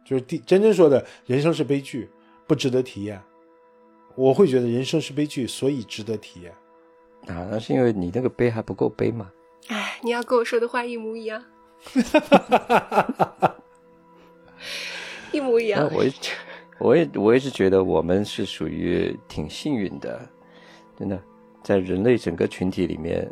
[0.04, 2.10] 就是 D 真真说的人生是悲剧，
[2.48, 3.22] 不值得体验。
[4.16, 6.52] 我会觉得人生是悲剧，所以值得体验。
[7.28, 9.32] 啊，那是因为你那个悲还不够悲嘛。
[9.70, 11.44] 哎，你要跟我说的话一模一样，
[15.32, 15.90] 一模一样。
[15.94, 16.12] 我也，
[16.80, 20.22] 我也，我也是觉得我们是属于挺幸运的，
[21.00, 21.20] 真的，
[21.64, 23.32] 在人类整个群体里面，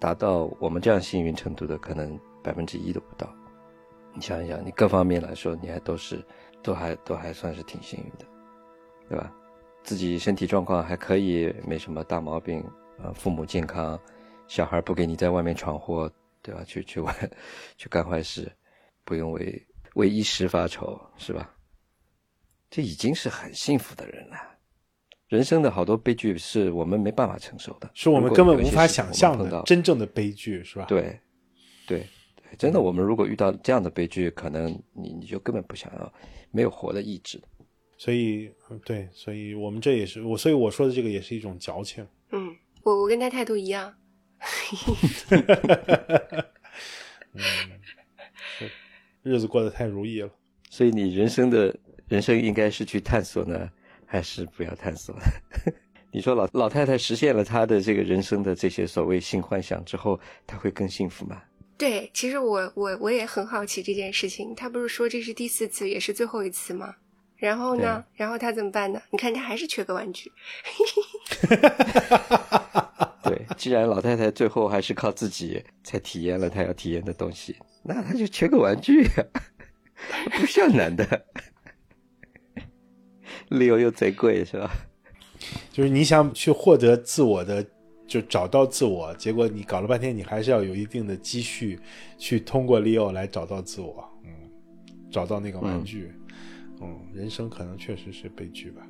[0.00, 3.32] 达到我们这样幸运程度的，可能百分之一都不到。
[4.12, 6.20] 你想一想，你各方面来说，你还都是，
[6.64, 8.24] 都还都还算是挺幸运的，
[9.08, 9.32] 对吧？
[9.84, 12.64] 自己身体状况还可以，没什么大毛病，
[12.98, 14.00] 呃，父母健康，
[14.48, 16.10] 小孩不给你在外面闯祸，
[16.42, 16.64] 对吧？
[16.64, 17.14] 去去玩，
[17.76, 18.50] 去干坏事，
[19.04, 21.50] 不用为为一时发愁，是吧？
[22.70, 24.36] 这已经是很幸福的人了。
[25.28, 31.20] 人生的好多悲剧是我们没办法承受的，是我们根本无法想象的真正的悲剧，是吧？，对，
[32.58, 36.12] 真的，我们如果遇到这样的悲剧，可能你你就根本不想要，
[36.50, 37.40] 没有活的意志。
[37.96, 42.06] 所以嗯对，所以我们这也是我，所以我说的这个也是一种矫情。
[42.32, 43.94] 嗯，我我跟他态度一样。
[47.32, 47.42] 嗯
[49.22, 50.30] 日子过得太如意了。
[50.68, 51.74] 所以你人生的
[52.08, 53.70] 人生应该是去探索呢，
[54.04, 55.16] 还是不要探索？
[56.12, 61.42] 你说老老太太实现了她的这个人生的这些所谓性幻想之后，她会更幸福吗？
[61.76, 64.54] 对，其实我我我也很好奇这件事情。
[64.54, 66.94] 他不是说这是第四次，也是最后一次吗？
[67.36, 68.04] 然后呢？
[68.14, 69.02] 然后他怎么办呢？
[69.10, 70.30] 你看他还是缺个玩具。
[73.24, 79.24] 对，既然老太太最后还是靠自己才体验了她要体验的东西，那她就缺个玩具呀、
[80.38, 81.26] 不像男的。
[83.48, 84.70] 理由又贼贵是吧？
[85.72, 87.66] 就是你想去获得自我的，
[88.06, 91.78] 就找到自我，结果你搞了半天，你还是要有一定的积蓄，
[92.18, 94.30] 去通过 Leo 来找到自我，嗯，
[95.10, 96.12] 找到那个玩具，
[96.80, 98.82] 嗯人生可能确实是悲剧吧。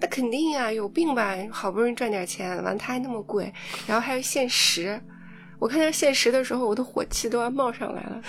[0.00, 1.36] 那肯定呀、有病吧？
[1.50, 3.52] 好不容易赚点钱，完了他还那么贵，
[3.86, 5.00] 然后还有限时。
[5.60, 8.22] 我看到限时的时候，我的火气都要冒上来了。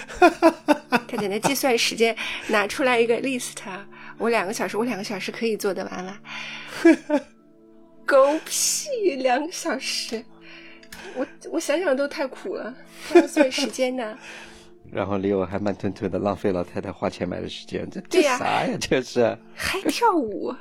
[1.08, 2.16] 他在那计算时间，
[2.50, 3.56] 拿出来一个 list，
[4.18, 6.20] 我两个小时，我两个小时可以做得完了。
[8.06, 10.24] 狗屁，两个小时，
[11.16, 12.74] 我我想想都太苦了，
[13.08, 14.18] 还要算时间呢。
[14.91, 18.78] 然后 Leo 还慢吞吞的浪费老太太花钱买的时间，这这啥呀？
[18.80, 20.53] 这是还跳舞，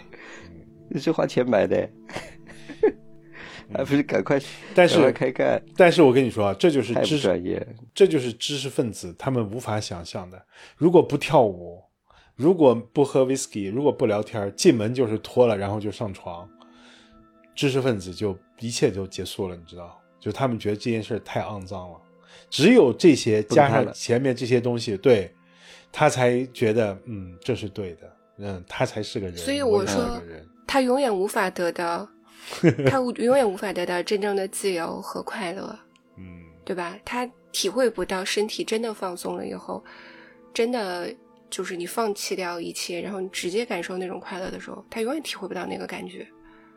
[0.90, 1.88] 这是花钱买的，
[3.74, 4.40] 还不是赶快
[4.74, 7.64] 但是开干，但是我跟你说啊，这就是知识，专业。
[7.94, 10.42] 这就是知识分子他们无法想象的。
[10.76, 11.78] 如果不跳舞，
[12.34, 16.48] 如果不喝 whisky，如果不聊天，进门就是脱了，然后就上床，
[17.54, 20.00] 知识分子就一切就结束了，你知道？
[20.18, 22.00] 就他们觉得这件事太肮脏了，
[22.48, 25.34] 只有这些加上前面这些东西，对
[25.90, 29.36] 他才觉得嗯这是对的，嗯他才是个人。
[29.36, 30.22] 所以我说，
[30.66, 32.08] 他永远无法得到，
[32.86, 35.78] 他永远无法得到真正的自由和快乐。
[36.16, 36.96] 嗯对吧？
[37.04, 39.82] 他体会不到身体真的放松了以后，
[40.54, 41.12] 真的
[41.50, 46.24] 就是你放弃掉一切，然后你直接感受那种快乐的时候，他永远体会不到那个感觉，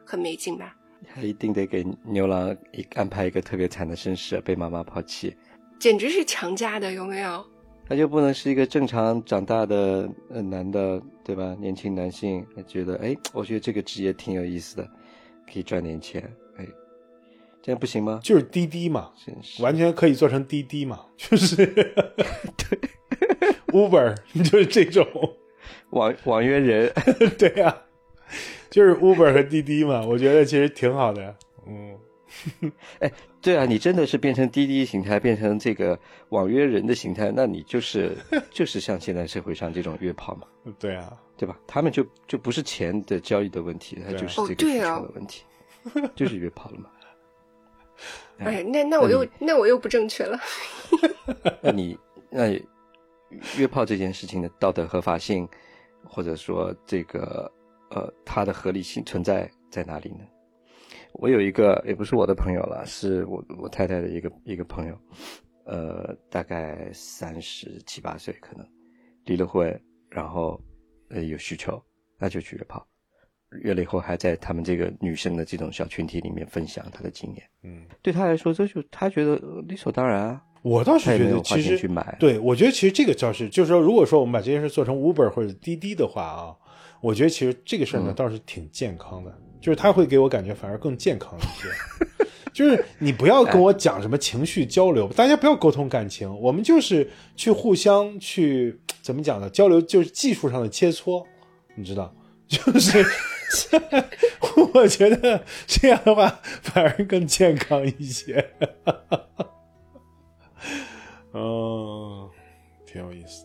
[0.06, 0.76] 很没劲吧？
[1.08, 5.36] 还一定得给牛郎一安排一个特别惨的身世，被妈妈抛弃。
[5.80, 7.46] 简直是强加的，有没有？
[7.88, 11.56] 他就不能是一个正常长大的呃男的，对吧？
[11.60, 14.90] 年轻男性，他觉得哎，我觉得这个职业挺有意思的，
[15.52, 16.24] 可以赚点钱，
[16.58, 16.66] 哎，
[17.62, 18.20] 这样不行吗？
[18.24, 19.12] 就是滴滴嘛，
[19.60, 22.80] 完全可以做成滴滴嘛， 就是对
[23.72, 25.06] Uber 就是这种，
[25.92, 26.92] 网网约人，
[27.38, 27.84] 对呀、
[28.76, 31.34] 就是 Uber 和滴滴嘛，我觉得其实挺好的，
[31.66, 31.98] 嗯，
[33.00, 33.10] 哎
[33.42, 35.98] 对啊，你真的是变成滴滴形态，变成这个
[36.28, 38.18] 网约人的形态，那你就是
[38.52, 41.58] 就是像现在社会上这种约炮嘛，对啊，对吧？
[41.66, 45.46] 他们就就不是钱的交易的问题，他就是这个的问题，
[46.14, 46.90] 就是约炮了嘛。
[48.44, 50.38] 哎，那那我又那我又不正确了。
[51.62, 51.98] 那你
[52.30, 52.50] 那
[53.58, 55.48] 约炮这件事情的道德合法性，
[56.04, 57.50] 或者说这个
[57.90, 60.26] 呃它的合理性存在在哪里呢？
[61.14, 64.98] 我有一个也不是我的朋友了，是我我太太的一个一个朋友，
[65.66, 68.68] 呃，大概三十七八岁可能
[69.24, 70.60] 离了婚，然后
[71.10, 71.82] 呃有需求，
[72.18, 72.86] 那就去约炮。
[73.62, 77.50] 约了以后，还在他们这个女生的这种小群体里面分享他的经验。
[77.64, 80.44] 嗯，对他来说，这就他觉得呃理所当然啊。
[80.62, 86.58] 我倒是觉得其实去买对我觉得其实这个倒是，就是说，如果说我们把这件事做成 Uber 或者滴滴的话啊，
[87.06, 89.32] 我觉得其实这个事儿呢嗯倒是挺健康的，
[89.62, 91.68] 就是他会给我感觉反而更健康一些。
[92.52, 99.48] 就是你不要跟我讲什么情绪交流，大家不要沟通感情，我们就是去互相去怎么讲呢？
[99.52, 101.24] 交流就是技术上的切磋，
[101.76, 102.12] 你知道，
[102.48, 103.06] 就是
[104.74, 108.50] 我觉得这样的话反而更健康一些。
[111.34, 112.32] 哦，
[112.88, 113.45] 挺有意思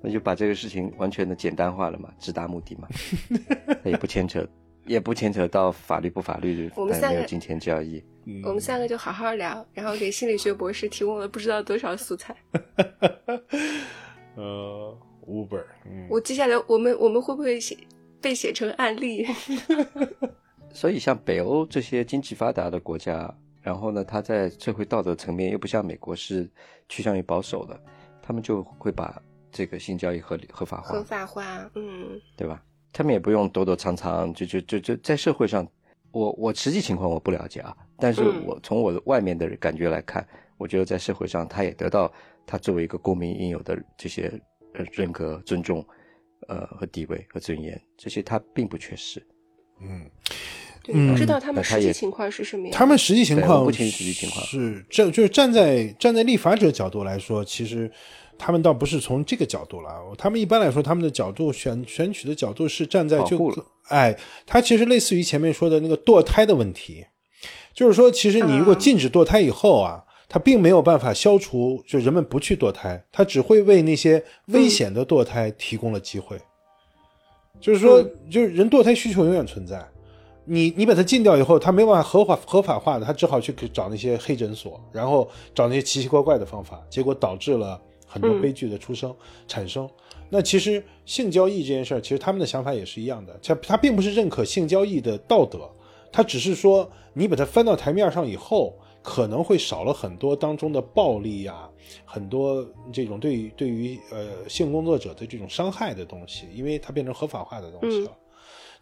[0.00, 2.88] 那就把这个事情完全的简单化了嘛，直达目的嘛，
[3.82, 4.46] 那 也不牵扯，
[4.86, 8.02] 也不牵扯到法律不法律，我们三个没有金钱交易。
[8.26, 12.36] 嗯我们三个就好好聊，然后给心理学博士提供了不知道多少素材。
[14.36, 14.96] 呃
[15.26, 17.76] ，Uber，嗯，我接下来我们我们会不会写
[18.20, 19.26] 被写成案例？
[20.72, 26.48] 所以像北欧这些经济发达的国家，然后呢，它在社会道德层面又不像美国是
[26.88, 27.80] 趋向于保守的，
[28.22, 29.20] 他们就会把
[29.52, 32.62] 这个性交易合理合法化合，法化，嗯，对吧？
[32.92, 35.66] 他们也不用躲躲藏藏，就就就就在社会上，
[36.10, 40.26] 我我实际情况我不了解啊，但是嗯我从我的外面的感觉来看，
[40.58, 42.12] 我觉得在社会上他也得到
[42.44, 44.32] 他作为一个公民应有的这些
[44.74, 45.86] 呃人格尊重，
[46.48, 49.24] 呃和地位和尊严，这些他并不缺失。
[49.80, 50.10] 嗯，
[50.82, 52.76] 对，嗯不知道他们实际情况是什么样。
[52.76, 57.88] 他们实际情况我不清楚实际情况是站就是站在站在立法者角度来说，其实
[58.40, 59.90] 他们倒不是从这个角度了。
[60.16, 63.38] 他们一般来说，他们的角度选选取的角度是站在就
[63.88, 67.04] 哎，它其实类似于前面说的那个堕胎的问题，
[67.74, 76.38] 就是说，其实你如果嗯禁止堕胎以后啊，它并没有办法消除就人们不去堕胎，它只会为那些危险的堕胎提供了机会。
[77.60, 79.86] 就是说，就是人堕胎需求永远存在。
[80.46, 87.80] 你你把它禁掉以后，他没办法合法合法化的，他只好去找那些黑诊所，然后找那些奇奇怪怪的方法，结果导致了
[88.10, 89.14] 很多悲剧的出生、
[89.46, 89.88] 产生。
[90.28, 95.70] 那其实性交易这件事儿，其实他们的想法也是一样的，他他并不是认可性交易的道德，
[96.10, 101.68] 他只是说你把它翻到台面上以后，可能会少了很多当中的暴力呀、
[102.04, 108.16] 很多这种对于对于呃性工作者的这种伤害的东西，因为它变成合法化的东西了。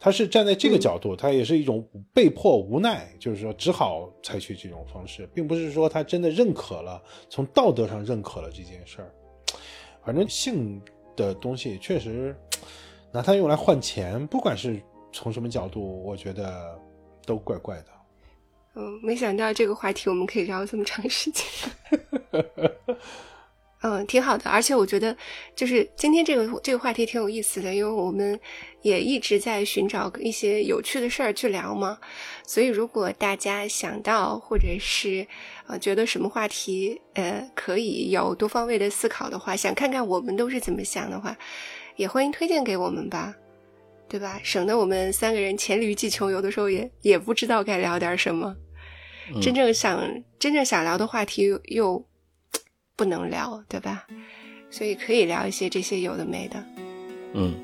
[0.00, 9.12] 他是站在这个角度，他也是一种被迫无奈，就是说只好采取这种方式，并不是说他真的认可了，从道德上认可了这件事儿。
[10.09, 10.80] 反正性
[11.14, 12.34] 的东西确实
[13.12, 14.82] 拿它用来换钱，不管是
[15.12, 16.80] 从什么角度，我觉得
[17.26, 17.88] 都怪怪的。
[18.76, 21.44] 嗯，没想到这个话题我们可以聊这么长时间。
[23.80, 25.16] 嗯，挺好的，而且我觉得
[25.54, 28.38] 就是今天这个这个话题挺有意思的，因为我们
[28.82, 31.96] 也一直在寻找一些有趣的事儿去聊嘛。
[32.44, 35.24] 所以如果大家想到或者是
[35.68, 41.36] 呃觉得什么话题呃可以有多方位的思考的话，想看看我们都是怎么想的话，
[41.94, 43.32] 也欢迎推荐给我们吧，
[44.08, 44.40] 对吧？
[44.42, 48.56] 省得我们三个人黔驴技穷，有的时候也也不知道该聊点什么。
[49.40, 50.02] 真正想
[50.38, 52.04] 真正想聊的话题又又
[52.99, 54.05] 不能聊，对吧？
[54.70, 56.57] 所以可以聊一些这些有的没的。
[57.34, 57.55] 嗯，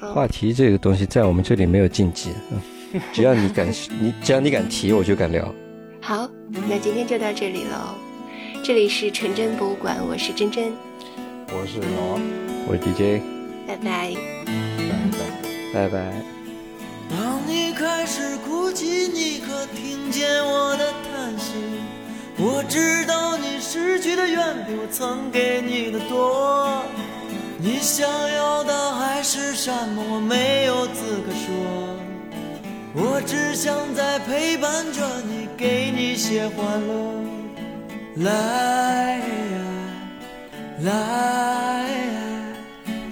[0.00, 3.68] 嗯话题这个东西在我们这里没有禁忌，嗯只要你敢，
[4.00, 5.52] 你只要你敢提，我就敢聊。
[6.00, 6.30] 好，
[6.68, 7.96] 那今天就到这里喽。
[8.62, 10.72] 这里是纯真博物馆，我是真真，
[11.48, 12.20] 我是老王，
[12.68, 13.20] 我是 DJ，
[13.66, 14.14] 拜拜。
[15.74, 15.88] 拜拜。
[15.88, 16.22] 拜拜。
[17.10, 21.15] 当你开始哭泣，你可听见我的？
[22.38, 26.82] 我知道你失去的远比我曾给你的多。
[27.58, 30.04] 你想要的海是什么？
[30.10, 31.96] 我没有资格说。
[32.92, 37.24] 我只想在陪伴着你，给你些欢乐。
[38.16, 39.58] 来呀，
[40.80, 42.20] 来呀，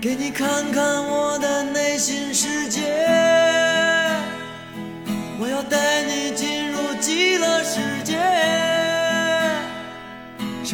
[0.01, 2.83] 给你看看我的内心世界。
[5.41, 6.24] 我要带你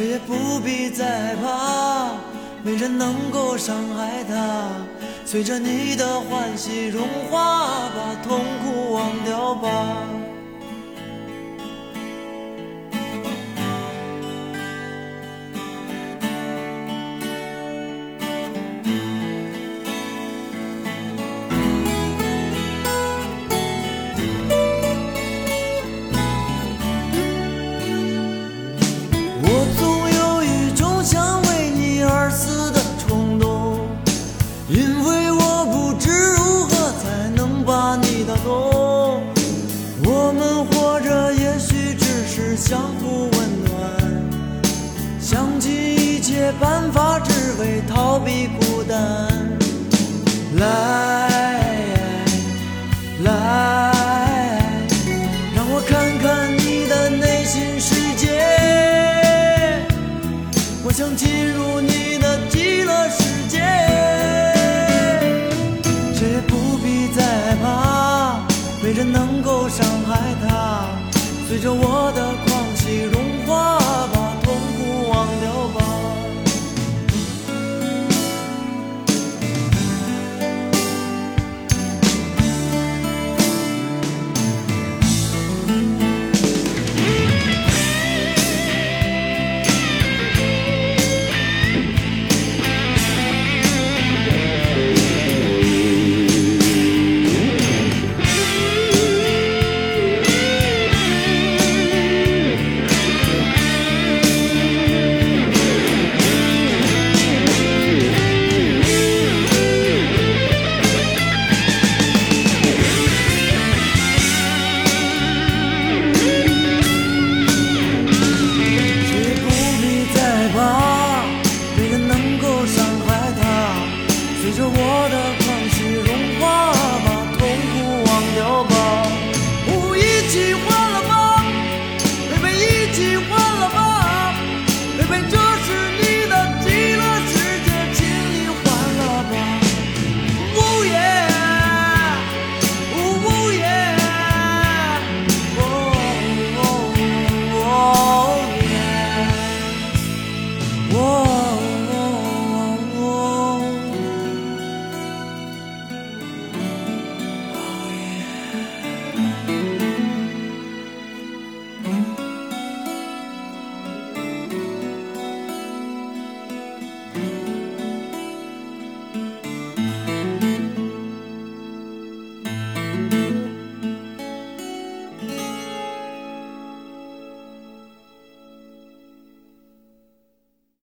[0.01, 2.13] 谁也不必再害怕，
[2.63, 4.71] 没人能够伤害他。
[5.27, 10.20] 随着你的欢喜融化，把痛苦忘掉吧。
[38.47, 43.71] 我们活着也许只是相互温暖，
[45.21, 49.50] 想尽一切办法只为逃避孤单。